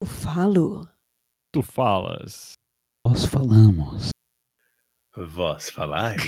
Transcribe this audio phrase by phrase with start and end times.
[0.00, 0.88] Eu falo.
[1.52, 2.52] Tu falas.
[3.06, 4.08] Nós falamos.
[5.14, 6.22] Vós falais.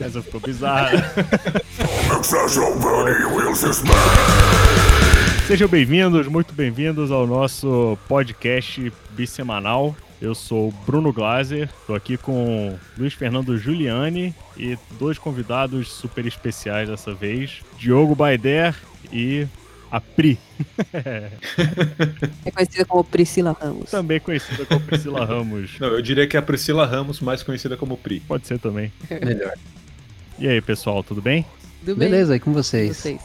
[0.00, 0.90] Essa ficou bizarra.
[5.46, 9.94] Sejam bem-vindos, muito bem-vindos ao nosso podcast bissemanal.
[10.20, 16.88] Eu sou Bruno Glaser, estou aqui com Luiz Fernando Giuliani e dois convidados super especiais
[16.88, 18.74] dessa vez, Diogo Baider
[19.12, 19.46] e
[19.90, 20.38] a Pri,
[22.44, 23.90] É conhecida como Priscila Ramos.
[23.90, 25.78] também conhecida como Priscila Ramos.
[25.78, 28.20] Não, eu diria que é a Priscila Ramos, mais conhecida como Pri.
[28.20, 28.92] Pode ser também.
[29.08, 29.54] Melhor.
[30.38, 31.46] E aí, pessoal, tudo bem?
[31.80, 32.10] Tudo bem?
[32.10, 32.96] Beleza, aí com com vocês.
[32.96, 33.20] vocês.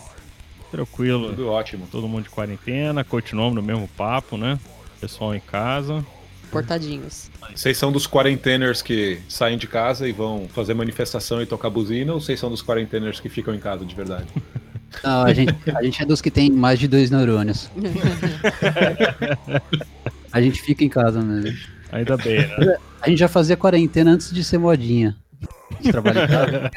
[0.72, 1.30] Tranquilo.
[1.30, 1.88] Tudo ótimo.
[1.91, 4.58] Todo mundo de quarentena, continuamos no mesmo papo, né?
[5.02, 6.05] Pessoal em casa.
[6.53, 7.30] Portadinhos.
[7.55, 12.13] Vocês são dos quarenteners que saem de casa e vão fazer manifestação e tocar buzina,
[12.13, 14.27] ou vocês são dos quarenteners que ficam em casa de verdade?
[15.03, 17.67] Não, a gente, a gente é dos que tem mais de dois neurônios.
[20.31, 21.55] A gente fica em casa mesmo.
[21.91, 22.78] Ainda bem, né?
[23.02, 25.16] A gente já fazia quarentena antes de ser modinha.
[25.72, 26.72] A gente trabalha em casa.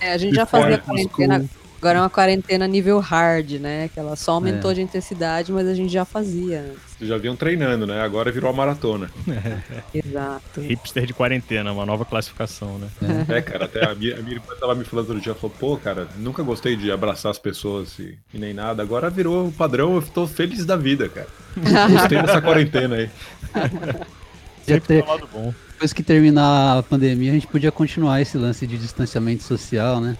[0.00, 1.38] É, a gente já E fazia quarentena.
[1.38, 1.48] school.
[1.84, 3.90] Agora é uma quarentena nível hard, né?
[3.92, 4.74] Que ela só aumentou É.
[4.74, 6.96] de intensidade, mas a gente já fazia antes.
[7.06, 8.00] Já vinham treinando, né?
[8.00, 9.10] Agora virou a maratona.
[9.92, 10.62] Exato.
[10.62, 12.88] Hipster de quarentena, uma nova classificação, né?
[13.28, 15.76] É, cara, até a minha, a minha irmã tava me falando outro dia, falou, pô,
[15.76, 18.82] cara, nunca gostei de abraçar as pessoas e, e nem nada.
[18.82, 21.28] Agora virou o padrão, eu tô feliz da vida, cara.
[21.92, 23.10] Gostei dessa quarentena aí.
[24.66, 25.54] Já Sempre ter- tem um lado bom.
[25.74, 30.16] depois que terminar a pandemia, a gente podia continuar esse lance de distanciamento social, né?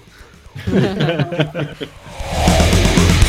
[0.67, 1.75] Yeah.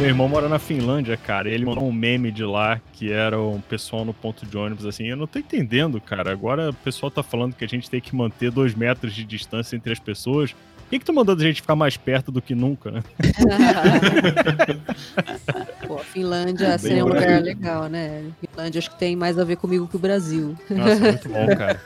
[0.00, 1.50] meu irmão mora na Finlândia, cara.
[1.50, 4.86] e Ele mandou um meme de lá que era um pessoal no ponto de ônibus
[4.86, 5.04] assim.
[5.04, 6.32] Eu não tô entendendo, cara.
[6.32, 9.76] Agora o pessoal tá falando que a gente tem que manter dois metros de distância
[9.76, 10.56] entre as pessoas.
[10.90, 13.00] Por que, que tu mandou a gente ficar mais perto do que nunca, né?
[15.86, 18.24] Pô, a Finlândia Bem seria um lugar legal, né?
[18.40, 20.56] Finlândia acho que tem mais a ver comigo que o Brasil.
[20.68, 21.80] Nossa, muito bom, cara.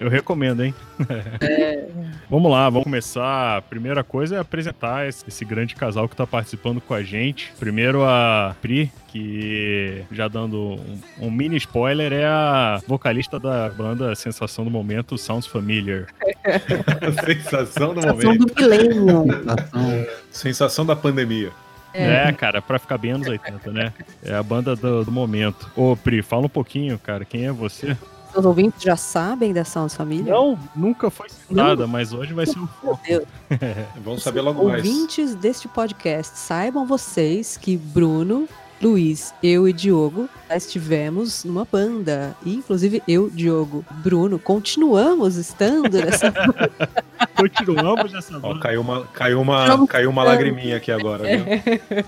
[0.00, 0.74] Eu recomendo, hein?
[2.30, 3.58] Vamos lá, vamos começar.
[3.58, 7.52] A primeira coisa é apresentar esse, esse grande casal que tá participando com a gente.
[7.58, 14.14] Primeiro a Pri, que já dando um, um mini spoiler, é a vocalista da banda
[14.14, 16.06] Sensação do Momento, Sounds Familiar.
[17.24, 18.46] Sensação do Sensação momento.
[18.46, 19.24] do milênio.
[19.24, 21.50] Sensação- Sensação da pandemia.
[21.94, 22.30] É.
[22.32, 23.92] cara, pra ficar bem anos 80, né?
[24.22, 25.70] É a banda do, do momento.
[25.74, 27.24] Ô, Pri, fala um pouquinho, cara.
[27.24, 27.96] Quem é você?
[28.34, 30.30] Os ouvintes já sabem da Sounds Família?
[30.30, 32.68] Não, nunca foi citada, mas hoje vai ser um
[33.08, 33.24] Deus.
[34.04, 34.84] Vamos saber logo mais.
[34.86, 38.46] Ouvintes deste podcast, saibam vocês que Bruno,
[38.80, 42.36] Luiz, eu e Diogo estivemos numa banda.
[42.44, 46.32] E, inclusive, eu, Diogo, Bruno, continuamos estando nessa
[47.36, 48.60] Continuamos nessa Ó, banda.
[48.60, 51.44] caiu uma, caiu uma, caiu uma lagriminha aqui agora, viu?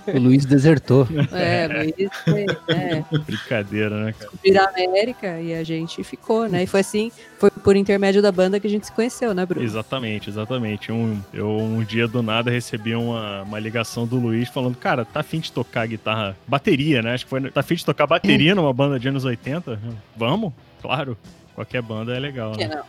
[0.15, 1.07] O Luiz desertou.
[1.33, 4.31] É, Luiz foi, é, Brincadeira, né, cara?
[4.43, 6.63] vir à América e a gente ficou, né?
[6.63, 9.65] E foi assim, foi por intermédio da banda que a gente se conheceu, né, Bruno?
[9.65, 10.91] Exatamente, exatamente.
[10.91, 15.21] Um, eu um dia do nada recebi uma, uma ligação do Luiz falando, cara, tá
[15.21, 17.15] afim de tocar guitarra, bateria, né?
[17.15, 19.79] Acho que foi, tá afim de tocar bateria numa banda de anos 80?
[20.17, 20.53] Vamos?
[20.81, 21.17] Claro.
[21.55, 22.77] Qualquer banda é legal, Que né?
[22.77, 22.85] não.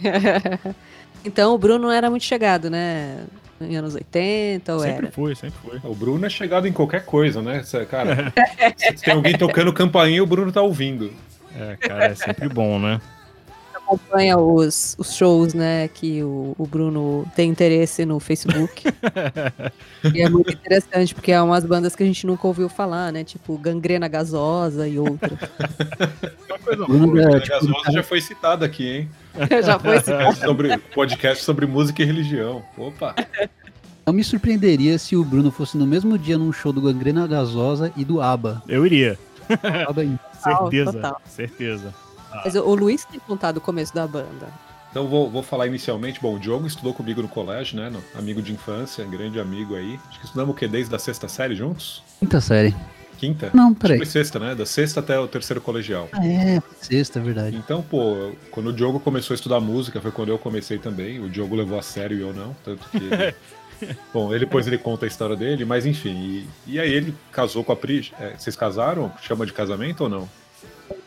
[1.24, 3.24] então o Bruno não era muito chegado, né?
[3.60, 5.12] Em anos 80 ou Sempre era?
[5.12, 5.90] foi, sempre foi.
[5.90, 7.62] O Bruno é chegado em qualquer coisa, né?
[7.88, 8.32] Cara,
[8.76, 11.12] se tem alguém tocando campainha, o Bruno tá ouvindo.
[11.56, 13.00] É, cara, é sempre bom, né?
[13.84, 18.84] Acompanha os, os shows, né, que o, o Bruno tem interesse no Facebook.
[20.14, 23.22] e é muito interessante, porque é umas bandas que a gente nunca ouviu falar, né?
[23.22, 25.38] Tipo Gangrena Gasosa e outras.
[26.48, 27.20] Uma coisa Bruno boa.
[27.20, 29.10] é, A tipo, Gasosa já foi citado aqui, hein?
[29.64, 32.62] Já foi esse É, sobre podcast sobre música e religião.
[32.78, 33.14] Opa!
[34.06, 37.92] Não me surpreenderia se o Bruno fosse no mesmo dia num show do Gangrena Gasosa
[37.96, 38.62] e do ABBA.
[38.68, 39.18] Eu iria.
[39.88, 40.18] ABBA aí.
[40.40, 41.20] Certeza, total.
[41.26, 42.03] certeza.
[42.44, 44.48] Mas o Luiz tem contado o começo da banda.
[44.90, 46.20] Então vou, vou falar inicialmente.
[46.20, 47.90] Bom, o Diogo estudou comigo no colégio, né?
[47.90, 49.98] no- amigo de infância, grande amigo aí.
[50.08, 50.68] Acho que estudamos o quê?
[50.68, 52.02] Desde a sexta série juntos?
[52.20, 52.74] Quinta série.
[53.18, 53.50] Quinta?
[53.54, 53.96] Não, Acho que peraí.
[53.98, 54.54] Foi sexta, né?
[54.54, 56.08] Da sexta até o terceiro colegial.
[56.12, 57.56] Ah, é, sexta, é verdade.
[57.56, 61.18] Então, pô, quando o Diogo começou a estudar música, foi quando eu comecei também.
[61.20, 62.96] O Diogo levou a sério e eu não, tanto que.
[62.98, 63.34] ele-
[64.14, 66.14] Bom, ele, depois ele conta a história dele, mas enfim.
[66.66, 68.12] E, e aí ele casou com a Pri.
[68.20, 69.12] É, vocês casaram?
[69.22, 70.28] Chama de casamento ou não?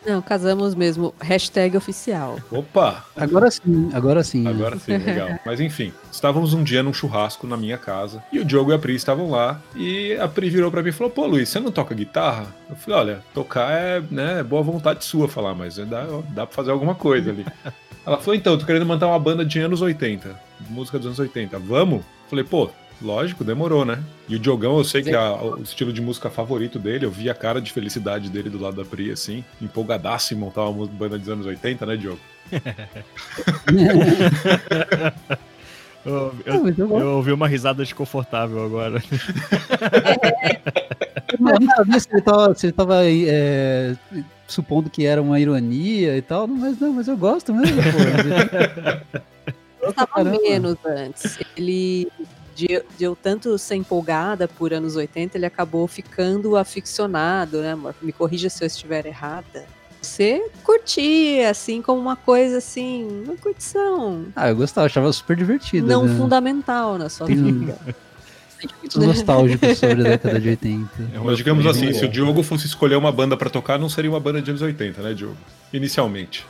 [0.07, 1.13] Não, casamos mesmo.
[1.19, 2.39] Hashtag oficial.
[2.49, 3.05] Opa!
[3.13, 4.47] Agora sim, agora sim.
[4.47, 5.37] Agora sim, legal.
[5.45, 8.79] Mas enfim, estávamos um dia num churrasco na minha casa e o Diogo e a
[8.79, 11.73] Pri estavam lá e a Pri virou pra mim e falou: Pô, Luiz, você não
[11.73, 12.47] toca guitarra?
[12.69, 16.55] Eu falei: Olha, tocar é, né, é boa vontade sua falar, mas dá, dá pra
[16.55, 17.45] fazer alguma coisa ali.
[18.07, 20.39] Ela falou: Então, tô querendo montar uma banda de anos 80,
[20.69, 21.59] música dos anos 80.
[21.59, 21.99] Vamos?
[21.99, 22.69] Eu falei: Pô,
[23.01, 23.99] Lógico, demorou, né?
[24.27, 27.29] E o Diogão, eu sei que é o estilo de música favorito dele, eu vi
[27.29, 31.17] a cara de felicidade dele do lado da Pri, assim, empolgadaço em montar uma banda
[31.17, 32.19] dos anos 80, né, Diogo?
[36.05, 39.03] eu, eu, eu, ouvi uma risada desconfortável agora.
[41.33, 43.95] eu não sabia se ele tava, se ele tava é,
[44.47, 49.27] supondo que era uma ironia e tal, mas não, mas eu gosto mesmo, pô.
[49.87, 51.39] Eu tava menos antes.
[51.55, 52.11] Ele
[52.57, 57.93] de, de, eu tanto ser empolgada por anos 80, ele acabou ficando aficionado, né, amor?
[58.01, 59.65] Me corrija se eu estiver errada.
[60.01, 64.25] Você curtia, assim, como uma coisa assim, uma curtição.
[64.35, 65.85] Ah, eu gostava, achava super divertido.
[65.85, 66.17] Não né?
[66.17, 67.77] fundamental na sua Tem vida.
[68.79, 70.89] Muito nostálgico sobre a década de 80.
[71.13, 74.09] É Mas digamos assim, se o Diogo fosse escolher uma banda para tocar, não seria
[74.09, 75.37] uma banda de anos 80, né, Diogo?
[75.71, 76.43] Inicialmente.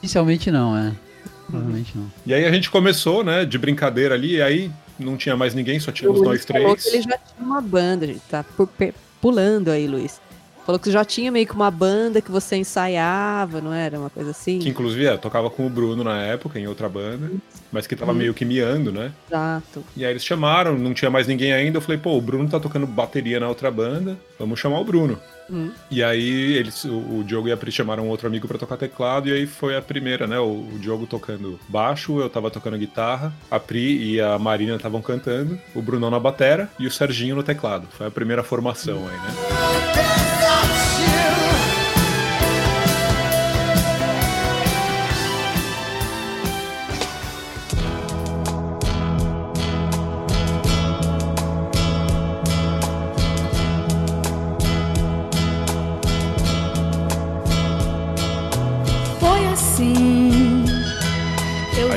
[0.00, 0.92] Inicialmente não, é.
[1.46, 2.10] Provavelmente não.
[2.24, 4.70] E aí a gente começou, né, de brincadeira ali, e aí
[5.00, 6.62] não tinha mais ninguém, só tínhamos nós três.
[6.62, 8.20] Falou que ele já tinha uma banda, gente.
[8.28, 8.44] Tá
[9.20, 10.20] pulando aí, Luiz.
[10.70, 13.98] Falou que já tinha meio que uma banda que você ensaiava, não era?
[13.98, 14.60] Uma coisa assim?
[14.60, 17.28] Que inclusive é, tocava com o Bruno na época, em outra banda,
[17.72, 18.14] mas que tava hum.
[18.14, 19.10] meio que miando, né?
[19.28, 19.82] Exato.
[19.96, 21.78] E aí eles chamaram, não tinha mais ninguém ainda.
[21.78, 25.18] Eu falei, pô, o Bruno tá tocando bateria na outra banda, vamos chamar o Bruno.
[25.50, 25.72] Hum.
[25.90, 29.32] E aí eles, o, Diogo e a Pri chamaram outro amigo para tocar teclado, e
[29.32, 30.38] aí foi a primeira, né?
[30.38, 35.02] O, o, Diogo tocando baixo, eu tava tocando guitarra, a Pri e a Marina estavam
[35.02, 37.88] cantando, o Bruno na batera e o Serginho no teclado.
[37.90, 40.19] Foi a primeira formação aí, né?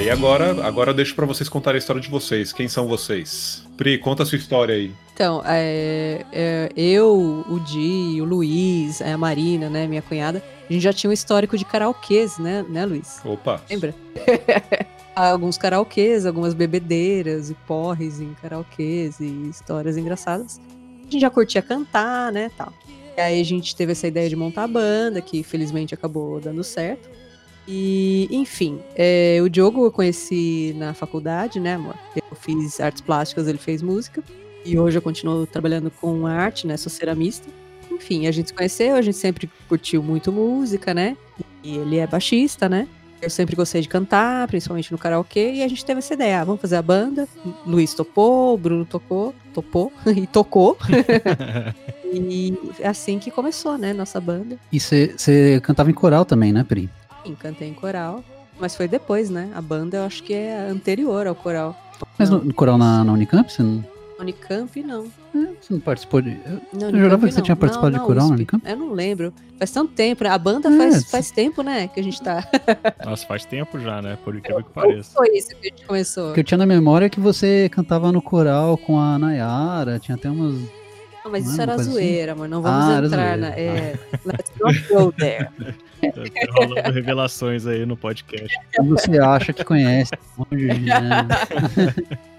[0.09, 2.51] Agora, agora eu deixo para vocês contar a história de vocês.
[2.51, 3.63] Quem são vocês?
[3.77, 4.91] Pri, conta a sua história aí.
[5.13, 10.81] Então, é, é, eu, o Di, o Luiz, a Marina, né, minha cunhada, a gente
[10.81, 13.21] já tinha um histórico de karaokês, né, né, Luiz?
[13.23, 13.61] Opa!
[13.69, 13.93] Lembra?
[15.15, 20.59] alguns karaokês, algumas bebedeiras e porres em karaokês e histórias engraçadas.
[20.99, 22.73] A gente já curtia cantar, né, tal.
[23.15, 26.63] E aí a gente teve essa ideia de montar a banda, que felizmente acabou dando
[26.63, 27.07] certo.
[27.67, 31.95] E, enfim, é, o Diogo eu conheci na faculdade, né, amor?
[32.15, 34.23] Eu fiz artes plásticas, ele fez música.
[34.65, 36.77] E hoje eu continuo trabalhando com arte, né?
[36.77, 37.47] Sou ceramista.
[37.91, 41.17] Enfim, a gente se conheceu, a gente sempre curtiu muito música, né?
[41.63, 42.87] E ele é baixista, né?
[43.21, 46.43] Eu sempre gostei de cantar, principalmente no karaokê, e a gente teve essa ideia, ah,
[46.43, 47.25] vamos fazer a banda.
[47.65, 50.77] Luiz topou, o Bruno tocou, topou e tocou.
[52.03, 54.57] e é assim que começou, né, nossa banda.
[54.69, 56.89] E você cantava em coral também, né, Pri?
[57.23, 58.23] Sim, cantei em coral.
[58.59, 59.51] Mas foi depois, né?
[59.55, 61.75] A banda eu acho que é anterior ao coral.
[62.17, 63.51] Mas no, no coral na, na, Unicamp?
[63.51, 63.83] Você não...
[64.19, 65.05] Unicamp, não.
[65.35, 66.29] É, você não participou de.
[66.45, 68.63] Eu, não, eu jurava que você tinha participado não, de coral na Unicamp?
[68.65, 69.33] Eu não lembro.
[69.57, 70.29] Faz tanto tempo, né?
[70.29, 71.87] A banda é, faz, faz tempo, né?
[71.87, 72.47] Que a gente tá.
[73.03, 74.17] Nossa, faz tempo já, né?
[74.23, 75.11] Por incrível que pareça.
[75.13, 76.31] Foi isso que a gente começou.
[76.31, 79.99] O que eu tinha na memória é que você cantava no coral com a Nayara,
[79.99, 80.53] tinha até umas.
[81.23, 81.91] Não, mas isso era assim?
[81.91, 82.39] zoeira, assim?
[82.39, 82.47] amor.
[82.47, 83.47] Não vamos ah, entrar na.
[83.49, 85.49] É, let's not go there.
[86.11, 88.55] Tá rolando revelações aí no podcast.
[88.85, 90.11] Você acha que conhece?
[90.51, 91.27] Né?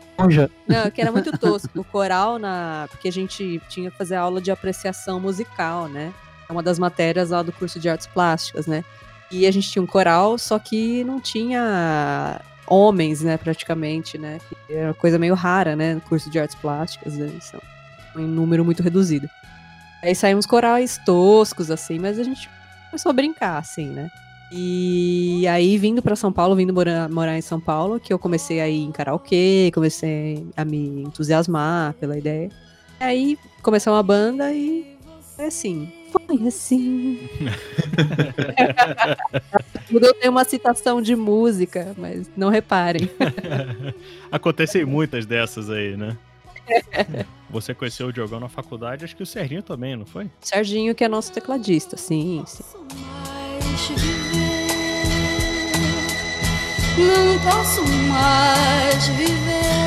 [0.68, 1.80] Não, que era muito tosco.
[1.80, 2.86] O coral, na...
[2.90, 6.12] porque a gente tinha que fazer aula de apreciação musical, né?
[6.48, 8.84] É uma das matérias lá do curso de artes plásticas, né?
[9.30, 14.38] E a gente tinha um coral, só que não tinha homens, né, praticamente, né?
[14.68, 17.30] Era uma coisa meio rara, né, no curso de artes plásticas, né?
[17.40, 17.60] São
[18.16, 19.28] um número muito reduzido.
[20.02, 22.48] Aí saímos corais toscos, assim, mas a gente
[22.94, 24.08] começou a brincar, assim, né?
[24.52, 28.60] E aí, vindo para São Paulo, vindo morar, morar em São Paulo, que eu comecei
[28.60, 32.48] a ir em karaokê, comecei a me entusiasmar pela ideia.
[33.00, 34.96] E aí, começou uma banda e
[35.34, 35.92] foi assim.
[36.12, 37.28] Foi assim.
[39.90, 43.10] Tudo tem uma citação de música, mas não reparem.
[44.30, 46.16] Acontecem muitas dessas aí, né?
[47.50, 50.28] Você conheceu o Diogão na faculdade, acho que o Serginho também, não foi?
[50.40, 52.64] Serginho, que é nosso tecladista, sim, sim.
[56.96, 59.83] Não posso mais viver.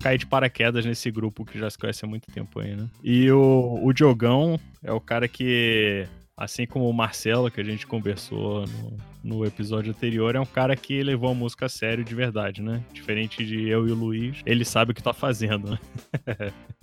[0.00, 2.88] Caí de paraquedas nesse grupo que já se conhece há muito tempo aí, né?
[3.04, 6.08] E o, o Diogão é o cara que
[6.40, 10.74] assim como o Marcelo, que a gente conversou no, no, episódio anterior, é um cara
[10.74, 12.82] que levou a música a sério de verdade, né?
[12.94, 15.78] Diferente de eu e o Luiz, ele sabe o que tá fazendo, né?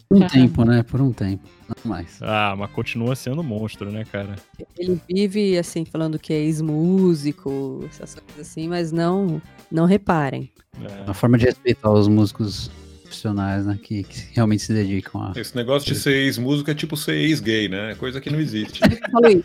[0.08, 0.84] Por um tempo, né?
[0.84, 2.22] Por um tempo, não mais.
[2.22, 4.36] Ah, mas continua sendo monstro, né, cara?
[4.78, 10.52] Ele vive, assim, falando que é ex-músico, essas coisas assim, mas não, não reparem.
[10.80, 11.04] É.
[11.04, 12.72] Uma forma de respeitar os músicos
[13.08, 13.80] profissionais, né?
[13.82, 15.40] Que, que, realmente se dedicam a.
[15.40, 17.96] Esse negócio de ser ex-músico é tipo ser ex-gay, né?
[17.96, 18.80] Coisa que não existe.
[19.12, 19.44] Fala isso.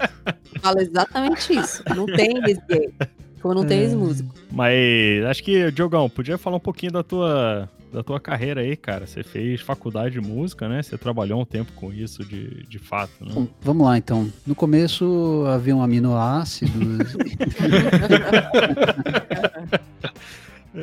[0.60, 1.82] Fala exatamente isso.
[1.94, 2.92] Não tem ex-gay.
[3.40, 3.82] Como não tem é.
[3.82, 4.32] ex-músico.
[4.50, 9.06] Mas acho que, Diogão, podia falar um pouquinho da tua, da tua carreira aí, cara.
[9.06, 10.82] Você fez faculdade de música, né?
[10.82, 13.32] Você trabalhou um tempo com isso de, de fato, né?
[13.34, 14.30] Bom, vamos lá, então.
[14.46, 16.72] No começo havia um aminoácidos.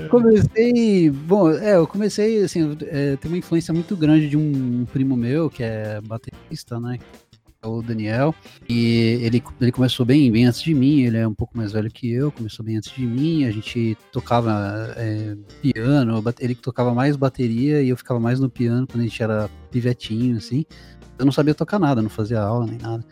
[0.09, 1.09] Comecei.
[1.09, 5.49] Bom, é, eu comecei, assim, é, tem uma influência muito grande de um primo meu,
[5.49, 6.99] que é baterista, né?
[7.61, 8.33] É o Daniel.
[8.69, 11.91] E ele, ele começou bem, bem antes de mim, ele é um pouco mais velho
[11.91, 13.45] que eu, começou bem antes de mim.
[13.45, 18.87] A gente tocava é, piano, ele tocava mais bateria e eu ficava mais no piano
[18.87, 20.65] quando a gente era pivetinho, assim.
[21.17, 23.03] Eu não sabia tocar nada, não fazia aula nem nada.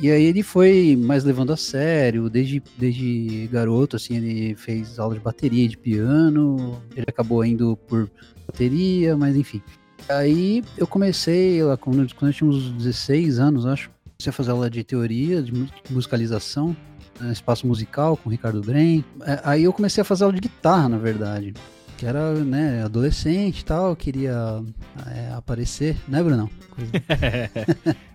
[0.00, 5.14] E aí ele foi mais levando a sério, desde, desde garoto, assim, ele fez aula
[5.14, 8.08] de bateria de piano, ele acabou indo por
[8.46, 9.60] bateria, mas enfim.
[10.08, 14.52] Aí eu comecei, lá, quando, quando eu tinha uns 16 anos, acho, comecei a fazer
[14.52, 15.52] aula de teoria, de
[15.90, 16.76] musicalização,
[17.20, 19.04] né, espaço musical com o Ricardo Bren.
[19.22, 21.52] É, aí eu comecei a fazer aula de guitarra, na verdade.
[21.96, 24.62] Que era, né, adolescente e tal, queria
[25.04, 26.48] é, aparecer, né, Brunão?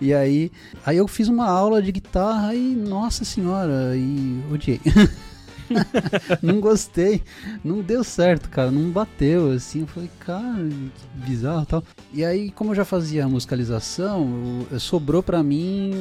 [0.00, 0.50] e aí,
[0.84, 4.80] aí eu fiz uma aula de guitarra e, nossa senhora, e odiei.
[6.42, 7.22] não gostei,
[7.62, 11.84] não deu certo, cara, não bateu, assim, eu falei, cara, que bizarro tal.
[12.12, 15.92] E aí, como eu já fazia musicalização, sobrou para mim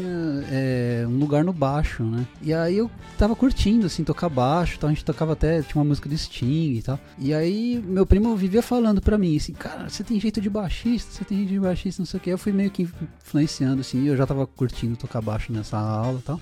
[0.51, 2.25] é, um lugar no baixo, né?
[2.41, 5.87] E aí eu tava curtindo, assim, tocar baixo, tal, a gente tocava até, tinha uma
[5.87, 6.99] música do Sting e tal.
[7.17, 11.11] E aí, meu primo vivia falando para mim, assim, cara, você tem jeito de baixista,
[11.11, 12.29] você tem jeito de baixista, não sei o que.
[12.29, 12.87] Eu fui meio que
[13.23, 16.41] influenciando, assim, eu já tava curtindo tocar baixo nessa aula e tal.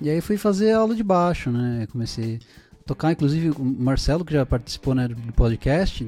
[0.00, 1.86] E aí fui fazer aula de baixo, né?
[1.90, 2.38] Comecei
[2.72, 6.06] a tocar, inclusive o Marcelo, que já participou né, do podcast,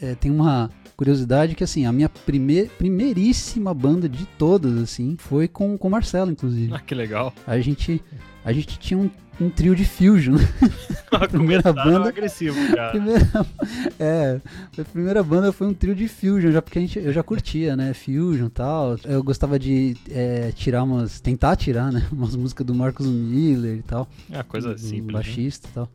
[0.00, 5.48] é, tem uma curiosidade que assim, a minha primeir, primeiríssima banda de todas, assim, foi
[5.48, 6.72] com, com o Marcelo, inclusive.
[6.74, 7.32] Ah, que legal.
[7.46, 8.02] A gente,
[8.44, 10.36] a gente tinha um um trio de fusion.
[11.10, 12.90] a primeira banda agressivo, cara.
[12.90, 13.26] Primeira,
[13.98, 14.40] é,
[14.78, 17.74] a primeira banda foi um trio de fusion, já porque a gente, eu já curtia,
[17.74, 18.96] né, fusion e tal.
[19.04, 23.82] Eu gostava de é, tirar umas, tentar tirar, né, umas músicas do Marcos Miller e
[23.82, 24.08] tal.
[24.30, 25.06] É, coisa simples.
[25.06, 25.12] Né?
[25.12, 25.72] Baixista né?
[25.72, 25.88] e tal.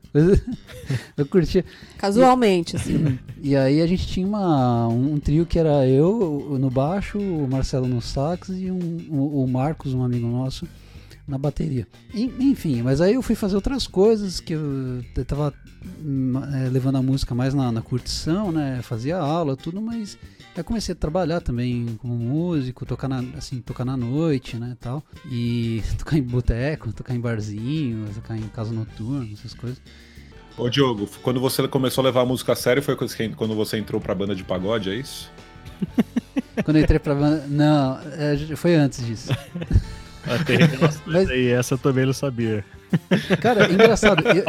[1.18, 1.64] eu curtia.
[1.98, 3.20] Casualmente, assim.
[3.42, 7.88] E aí a gente tinha uma, um trio que era eu no baixo, o Marcelo
[7.88, 10.68] no sax e um, o, o Marcos, um amigo nosso,
[11.28, 11.88] na bateria.
[12.14, 15.54] Enfim, mas aí eu fui fazer outras coisas que eu, eu tava
[16.54, 18.80] é, levando a música mais na, na, curtição, né?
[18.84, 20.18] Fazia aula, tudo, mas
[20.56, 25.04] aí comecei a trabalhar também como músico, tocar na, assim, tocar na noite, né, tal.
[25.30, 29.82] E tocar em boteco, tocar em barzinho, tocar em casa noturna, essas coisas.
[30.58, 34.00] Ô Diogo, quando você começou a levar a música a sério foi quando você entrou
[34.00, 35.30] pra banda de pagode, é isso?
[36.64, 37.46] quando eu entrei pra banda.
[37.48, 39.34] Não, é, foi antes disso.
[40.46, 40.58] Tem
[41.06, 41.30] Mas...
[41.30, 42.66] aí, essa eu também não sabia.
[43.42, 44.24] Cara, engraçado.
[44.28, 44.44] Eu,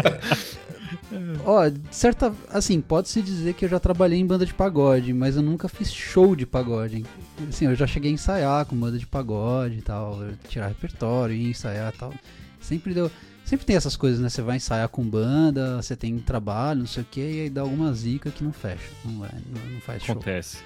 [1.44, 2.32] ó, certa.
[2.50, 5.92] Assim, pode-se dizer que eu já trabalhei em banda de pagode, mas eu nunca fiz
[5.92, 7.04] show de pagode.
[7.48, 11.50] Assim, eu já cheguei a ensaiar com banda de pagode e tal, tirar repertório e
[11.50, 12.14] ensaiar e tal.
[12.60, 13.10] Sempre deu.
[13.44, 14.28] Sempre tem essas coisas, né?
[14.28, 17.60] Você vai ensaiar com banda, você tem trabalho, não sei o que, e aí dá
[17.60, 18.90] alguma zica que não fecha.
[19.04, 20.14] Não, vai, não, não faz show.
[20.14, 20.58] Acontece.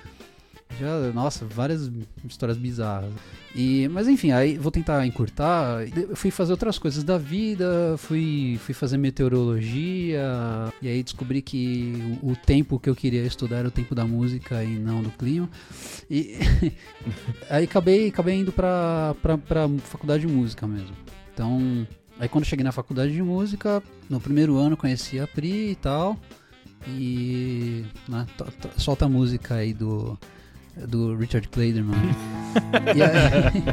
[0.78, 1.90] Já, nossa, várias
[2.24, 3.12] histórias bizarras.
[3.54, 5.80] E, mas enfim, aí vou tentar encurtar.
[6.14, 10.22] Fui fazer outras coisas da vida, fui, fui fazer meteorologia,
[10.80, 14.06] e aí descobri que o, o tempo que eu queria estudar era o tempo da
[14.06, 15.48] música e não do clima.
[16.08, 16.38] E
[17.50, 20.94] aí acabei, acabei indo pra, pra, pra faculdade de música mesmo.
[21.34, 21.86] Então,
[22.18, 26.16] aí quando cheguei na faculdade de música, no primeiro ano conheci a Pri e tal.
[26.88, 28.26] E né,
[28.78, 30.18] solta a música aí do
[30.76, 31.96] do Richard Clayderman.
[32.94, 33.64] e aí...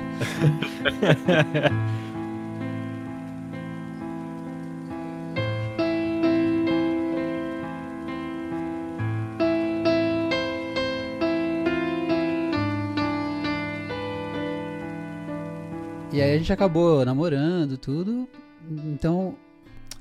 [16.17, 18.27] E aí a gente acabou namorando tudo.
[18.67, 19.35] Então,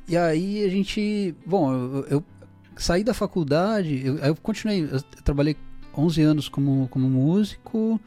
[0.08, 2.24] e aí a gente, bom, eu, eu
[2.74, 5.54] saí da faculdade, eu, eu continuei, eu trabalhei
[5.96, 8.00] 11 anos como, como músico,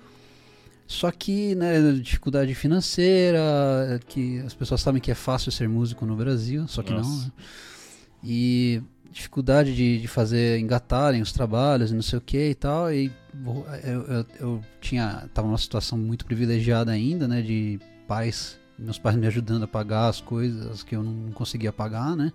[0.88, 6.16] só que, né, dificuldade financeira, que as pessoas sabem que é fácil ser músico no
[6.16, 7.10] Brasil, só que Nossa.
[7.10, 7.18] não.
[7.20, 7.32] Né?
[8.24, 8.82] E
[9.12, 12.92] dificuldade de, de fazer engatarem os trabalhos e não sei o que e tal.
[12.92, 13.12] E
[13.84, 19.16] eu, eu, eu, tinha, tava numa situação muito privilegiada ainda, né, de pais, meus pais
[19.16, 22.32] me ajudando a pagar as coisas que eu não conseguia pagar, né.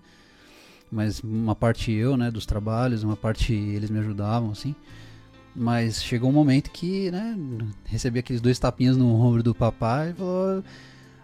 [0.91, 4.75] Mas uma parte eu, né, dos trabalhos, uma parte eles me ajudavam, assim.
[5.55, 7.37] Mas chegou um momento que, né,
[7.85, 10.63] recebi aqueles dois tapinhas no ombro do papai e falou: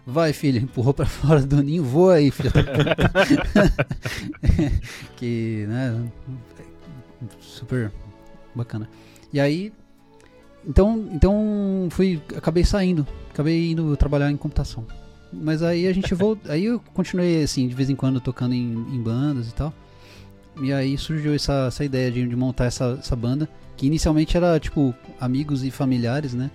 [0.06, 2.50] Vai, filho, empurrou pra fora do ninho, voa aí, filho.
[5.16, 6.08] que, né,
[7.40, 7.92] super
[8.54, 8.88] bacana.
[9.32, 9.72] E aí,
[10.66, 14.86] então, então fui, acabei saindo, acabei indo trabalhar em computação.
[15.32, 18.72] Mas aí a gente voltou, aí eu continuei assim, de vez em quando tocando em,
[18.72, 19.72] em bandas e tal.
[20.60, 24.58] E aí surgiu essa, essa ideia de, de montar essa, essa banda que inicialmente era
[24.60, 26.50] tipo amigos e familiares, né?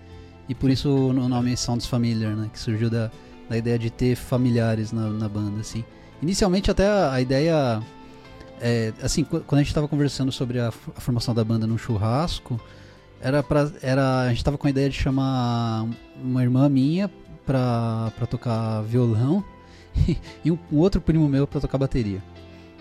[0.47, 2.49] E por isso o nome Sounds Familiar, né?
[2.51, 3.11] Que surgiu da,
[3.49, 5.83] da ideia de ter familiares na, na banda, assim.
[6.21, 7.81] Inicialmente até a, a ideia,
[8.61, 12.59] é, assim, quando a gente estava conversando sobre a, a, formação da banda no churrasco,
[13.19, 15.87] era pra, era, a gente estava com a ideia de chamar
[16.23, 17.09] uma irmã minha
[17.45, 19.43] pra, pra tocar violão
[20.45, 22.21] e um, um outro primo meu pra tocar bateria.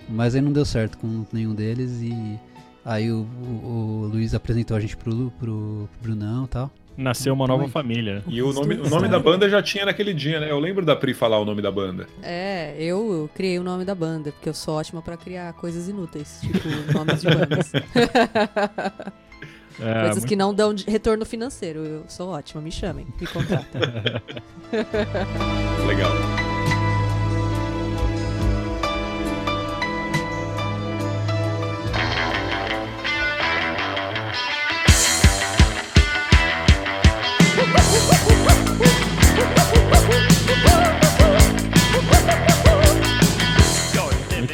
[0.09, 2.39] Mas aí não deu certo com nenhum deles e
[2.87, 6.71] Aí o, o, o Luiz apresentou a gente pro, pro, pro Brunão e tal.
[6.97, 8.23] Nasceu uma nova família.
[8.29, 10.51] E o nome, o nome da banda já tinha naquele dia, né?
[10.51, 12.07] Eu lembro da Pri falar o nome da banda.
[12.23, 16.41] É, eu criei o nome da banda, porque eu sou ótima para criar coisas inúteis,
[16.41, 17.73] tipo nomes de bandas.
[19.79, 20.29] É, Coisas muito...
[20.29, 21.81] que não dão retorno financeiro.
[21.81, 23.79] Eu sou ótima, me chamem, me contratem.
[25.87, 26.56] Legal.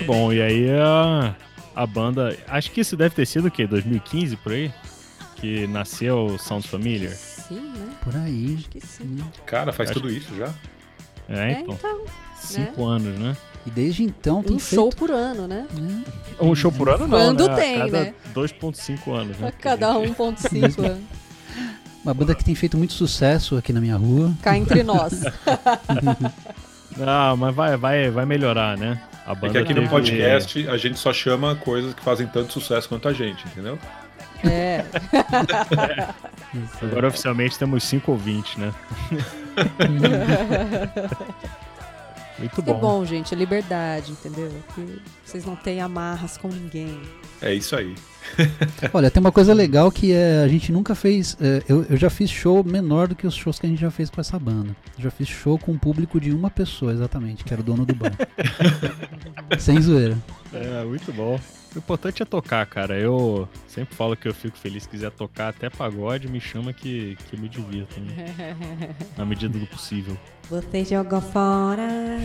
[0.03, 0.33] Muito bom.
[0.33, 1.35] E aí a,
[1.75, 2.37] a banda.
[2.49, 3.67] Acho que isso deve ter sido o quê?
[3.67, 4.73] 2015 por aí?
[5.37, 7.13] Que nasceu Sounds Familiar?
[7.13, 7.89] Sim, né?
[8.03, 8.57] Por aí.
[8.59, 9.19] Acho que sim.
[9.45, 10.01] Cara, faz acho...
[10.01, 10.53] tudo isso já?
[11.29, 11.75] É, então.
[11.75, 12.05] É, então
[12.43, 12.97] Cinco né?
[12.97, 13.37] anos, né?
[13.65, 14.75] E desde então tem um feito...
[14.75, 15.67] show por ano, né?
[16.41, 16.45] É.
[16.45, 17.55] Um show por ano não, Quando né?
[17.55, 18.15] tem, cada né?
[18.35, 19.49] 2.5 anos, né?
[19.49, 21.03] A cada 1.5 anos.
[22.05, 24.35] Uma banda que tem feito muito sucesso aqui na minha rua.
[24.43, 25.23] Cá entre nós.
[26.97, 29.01] não, mas vai, vai, vai melhorar, né?
[29.27, 29.81] A banda é que aqui teve...
[29.81, 33.79] no podcast a gente só chama coisas que fazem tanto sucesso quanto a gente, entendeu?
[34.45, 34.85] É.
[36.83, 38.73] Agora oficialmente temos 5 ouvintes, né?
[42.39, 42.75] Muito bom.
[42.75, 44.51] Que bom, gente, a liberdade, entendeu?
[44.75, 47.01] Que vocês não têm amarras com ninguém.
[47.41, 47.95] É isso aí.
[48.93, 51.37] Olha, tem uma coisa legal que é a gente nunca fez.
[51.41, 53.91] É, eu, eu já fiz show menor do que os shows que a gente já
[53.91, 54.75] fez com essa banda.
[54.99, 57.95] Já fiz show com um público de uma pessoa, exatamente, que era o dono do
[57.95, 58.13] bar.
[59.59, 60.17] Sem zoeira.
[60.53, 61.39] É, muito bom.
[61.75, 62.99] O importante é tocar, cara.
[62.99, 67.17] Eu sempre falo que eu fico feliz se quiser tocar até pagode, me chama que,
[67.31, 68.57] que me divirto, né?
[69.17, 70.17] Na medida do possível.
[70.51, 71.89] Você jogou fora.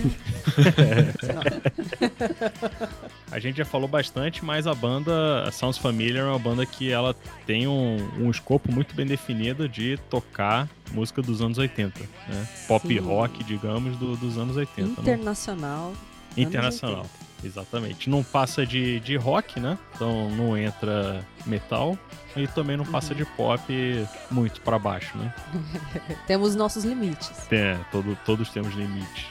[3.32, 6.92] a gente já falou bastante, mas a banda a Sounds Familiar é uma banda que
[6.92, 12.48] ela tem um, um escopo muito bem definido de tocar música dos anos 80, né?
[12.68, 15.00] Pop rock, digamos, do, dos anos 80.
[15.00, 15.94] Internacional.
[16.36, 16.44] Não?
[16.44, 17.06] Internacional.
[17.44, 18.10] Exatamente.
[18.10, 19.78] Não passa de, de rock, né?
[19.96, 21.98] Então não entra metal
[22.36, 23.18] e também não passa uhum.
[23.18, 25.34] de pop muito para baixo, né?
[26.28, 27.32] temos nossos limites.
[27.52, 29.26] É, todo, todos temos limites.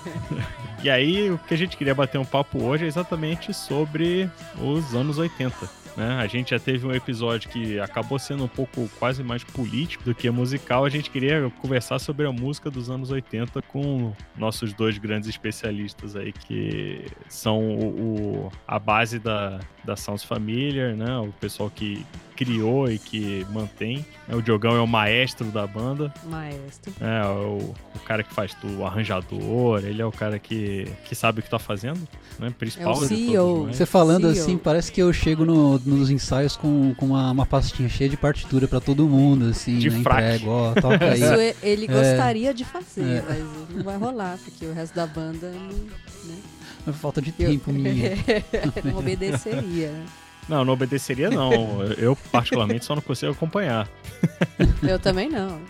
[0.82, 4.94] e aí, o que a gente queria bater um papo hoje é exatamente sobre os
[4.94, 6.18] anos 80 né?
[6.20, 10.14] A gente já teve um episódio que acabou sendo um pouco quase mais político do
[10.14, 10.84] que musical.
[10.84, 16.16] A gente queria conversar sobre a música dos anos 80 com nossos dois grandes especialistas
[16.16, 21.18] aí, que são o, o a base da, da Sounds Familiar, né?
[21.18, 24.04] O pessoal que criou e que mantém.
[24.28, 26.12] O Diogão é o maestro da banda.
[26.24, 26.92] Maestro.
[27.00, 31.14] É, o, o cara que faz tudo, o arranjador, ele é o cara que, que
[31.14, 32.00] sabe o que tá fazendo,
[32.38, 32.52] né?
[32.58, 33.58] Principal é o CEO.
[33.60, 34.44] Todos, Você falando CEO.
[34.44, 38.16] assim, parece que eu chego no, nos ensaios com, com uma, uma pastinha cheia de
[38.16, 39.98] partitura pra todo mundo, assim, de né?
[39.98, 41.20] Entrego, ó, toca aí.
[41.20, 41.88] Isso ele é.
[41.88, 42.52] gostaria é.
[42.52, 43.24] de fazer, é.
[43.28, 46.92] mas não vai rolar, porque o resto da banda não, né?
[46.92, 48.12] Falta de tempo eu, minha.
[48.84, 49.92] não obedeceria.
[50.48, 51.82] Não, não obedeceria não.
[51.98, 53.88] Eu, particularmente, só não consigo acompanhar.
[54.86, 55.60] Eu também não.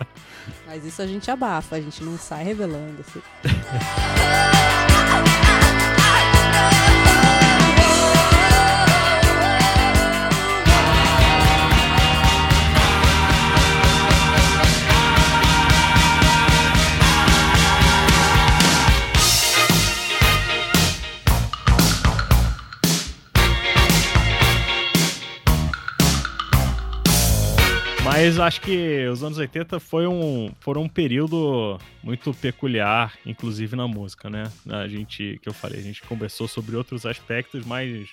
[0.65, 2.97] Mas isso a gente abafa, a gente não sai revelando.
[3.01, 3.21] Assim.
[28.17, 33.89] Mas acho que os anos 80 foi um, foram um período muito peculiar, inclusive na
[33.89, 34.49] música, né?
[34.69, 38.07] A gente, que eu falei, a gente conversou sobre outros aspectos, mas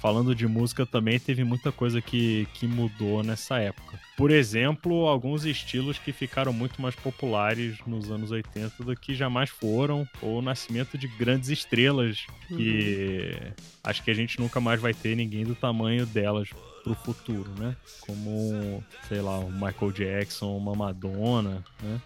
[0.00, 3.96] falando de música também teve muita coisa que, que mudou nessa época.
[4.16, 9.50] Por exemplo, alguns estilos que ficaram muito mais populares nos anos 80 do que jamais
[9.50, 13.52] foram, ou o nascimento de grandes estrelas que uhum.
[13.84, 16.48] acho que a gente nunca mais vai ter ninguém do tamanho delas
[16.84, 17.74] pro futuro, né?
[18.06, 22.00] Como, sei lá, o Michael Jackson, uma Madonna, né?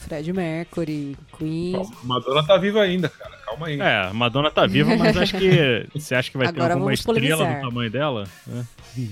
[0.00, 1.80] Fred Mercury, Queen.
[2.02, 3.36] Madonna tá viva ainda, cara.
[3.44, 3.80] Calma aí.
[3.80, 5.86] É, Madonna tá viva, mas acho que.
[5.94, 7.62] Você acha que vai Agora ter alguma estrela polemizar.
[7.62, 8.28] do tamanho dela?
[8.50, 8.64] É.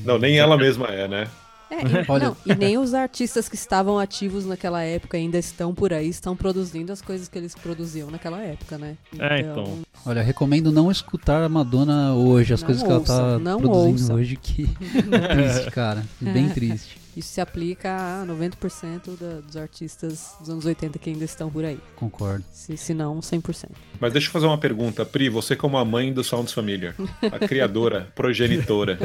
[0.05, 1.29] Não, nem ela mesma é, né?
[1.73, 5.91] É, e, não, e nem os artistas que estavam ativos naquela época ainda estão por
[5.93, 8.97] aí, estão produzindo as coisas que eles produziam naquela época, né?
[9.13, 9.27] Então...
[9.27, 9.79] É, então.
[10.05, 14.03] Olha, recomendo não escutar a Madonna hoje, as não coisas ouça, que ela tá produzindo
[14.03, 14.15] ouça.
[14.15, 14.69] hoje, que
[15.11, 16.05] é triste, cara.
[16.21, 17.02] Bem triste.
[17.17, 21.65] Isso se aplica a 90% da, dos artistas dos anos 80 que ainda estão por
[21.65, 21.79] aí.
[21.95, 22.45] Concordo.
[22.51, 23.71] Se, se não, 100%.
[24.01, 25.05] Mas deixa eu fazer uma pergunta.
[25.05, 26.95] Pri, você como a mãe do Sounds Familiar,
[27.31, 28.99] a criadora, progenitora,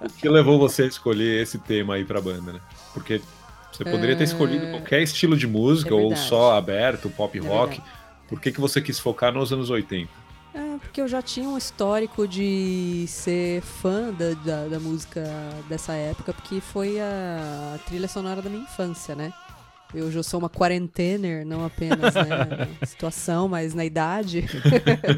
[0.00, 2.60] o que levou você a escolher esse tema aí pra banda, né?
[2.92, 3.20] Porque
[3.70, 4.70] você poderia ter escolhido é.
[4.70, 7.76] qualquer estilo de música, é ou só aberto, pop é rock.
[7.76, 7.96] Verdade.
[8.28, 10.25] Por que, que você quis focar nos anos 80?
[10.56, 15.22] É, porque eu já tinha um histórico de ser fã da, da, da música
[15.68, 19.34] dessa época, porque foi a trilha sonora da minha infância, né?
[19.92, 24.46] Eu já sou uma quarentener, não apenas né, na situação, mas na idade.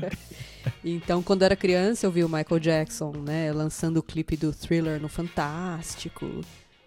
[0.85, 4.53] então, quando eu era criança, eu vi o Michael Jackson, né, lançando o clipe do
[4.53, 6.41] Thriller no Fantástico,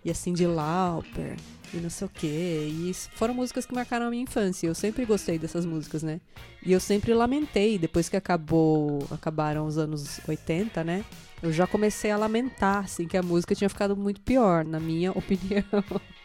[0.04, 1.36] e a Cyndi Lauper,
[1.74, 2.68] e não sei o quê.
[2.70, 4.68] E foram músicas que marcaram a minha infância.
[4.68, 6.20] Eu sempre gostei dessas músicas, né?
[6.64, 11.06] E eu sempre lamentei, depois que acabou, acabaram os anos 80, né?
[11.42, 15.12] Eu já comecei a lamentar, assim, que a música tinha ficado muito pior, na minha
[15.18, 15.64] opinião.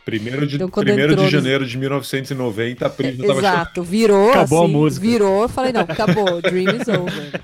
[0.06, 4.62] Primeiro de, então, primeiro de janeiro de 1990, a Pri já tava Exato, virou, acabou
[4.62, 5.04] assim, a música.
[5.04, 7.42] virou, eu falei, não, acabou, dream is over.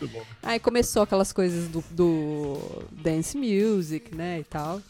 [0.00, 0.22] Muito bom.
[0.42, 2.58] Aí começou aquelas coisas do, do
[2.90, 4.80] dance music, né, e tal.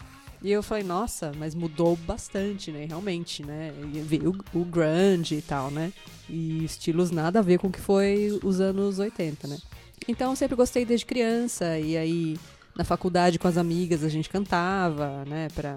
[0.41, 2.85] E eu falei, nossa, mas mudou bastante, né?
[2.87, 3.73] Realmente, né?
[3.93, 5.93] E veio o, o grunge e tal, né?
[6.31, 9.59] E estilos nada a ver com o que foi os anos 80, né?
[10.07, 12.39] Então eu sempre gostei desde criança, e aí
[12.79, 15.77] na faculdade com as amigas a gente cantava, né, pra,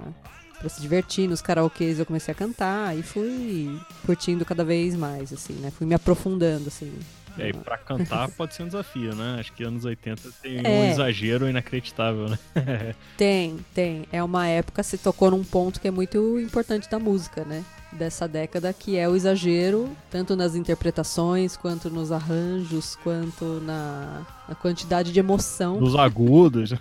[0.60, 1.28] pra se divertir.
[1.28, 5.72] Nos karaokês eu comecei a cantar e fui curtindo cada vez mais, assim, né?
[5.72, 6.94] Fui me aprofundando, assim.
[7.38, 9.38] E aí, pra cantar pode ser um desafio, né?
[9.40, 10.70] Acho que anos 80 tem é.
[10.70, 12.40] um exagero inacreditável, né?
[13.18, 14.06] tem, tem.
[14.12, 17.64] É uma época, se tocou num ponto que é muito importante da música, né?
[17.92, 24.56] Dessa década, que é o exagero, tanto nas interpretações, quanto nos arranjos, quanto na, na
[24.56, 25.80] quantidade de emoção.
[25.80, 26.74] Nos agudos.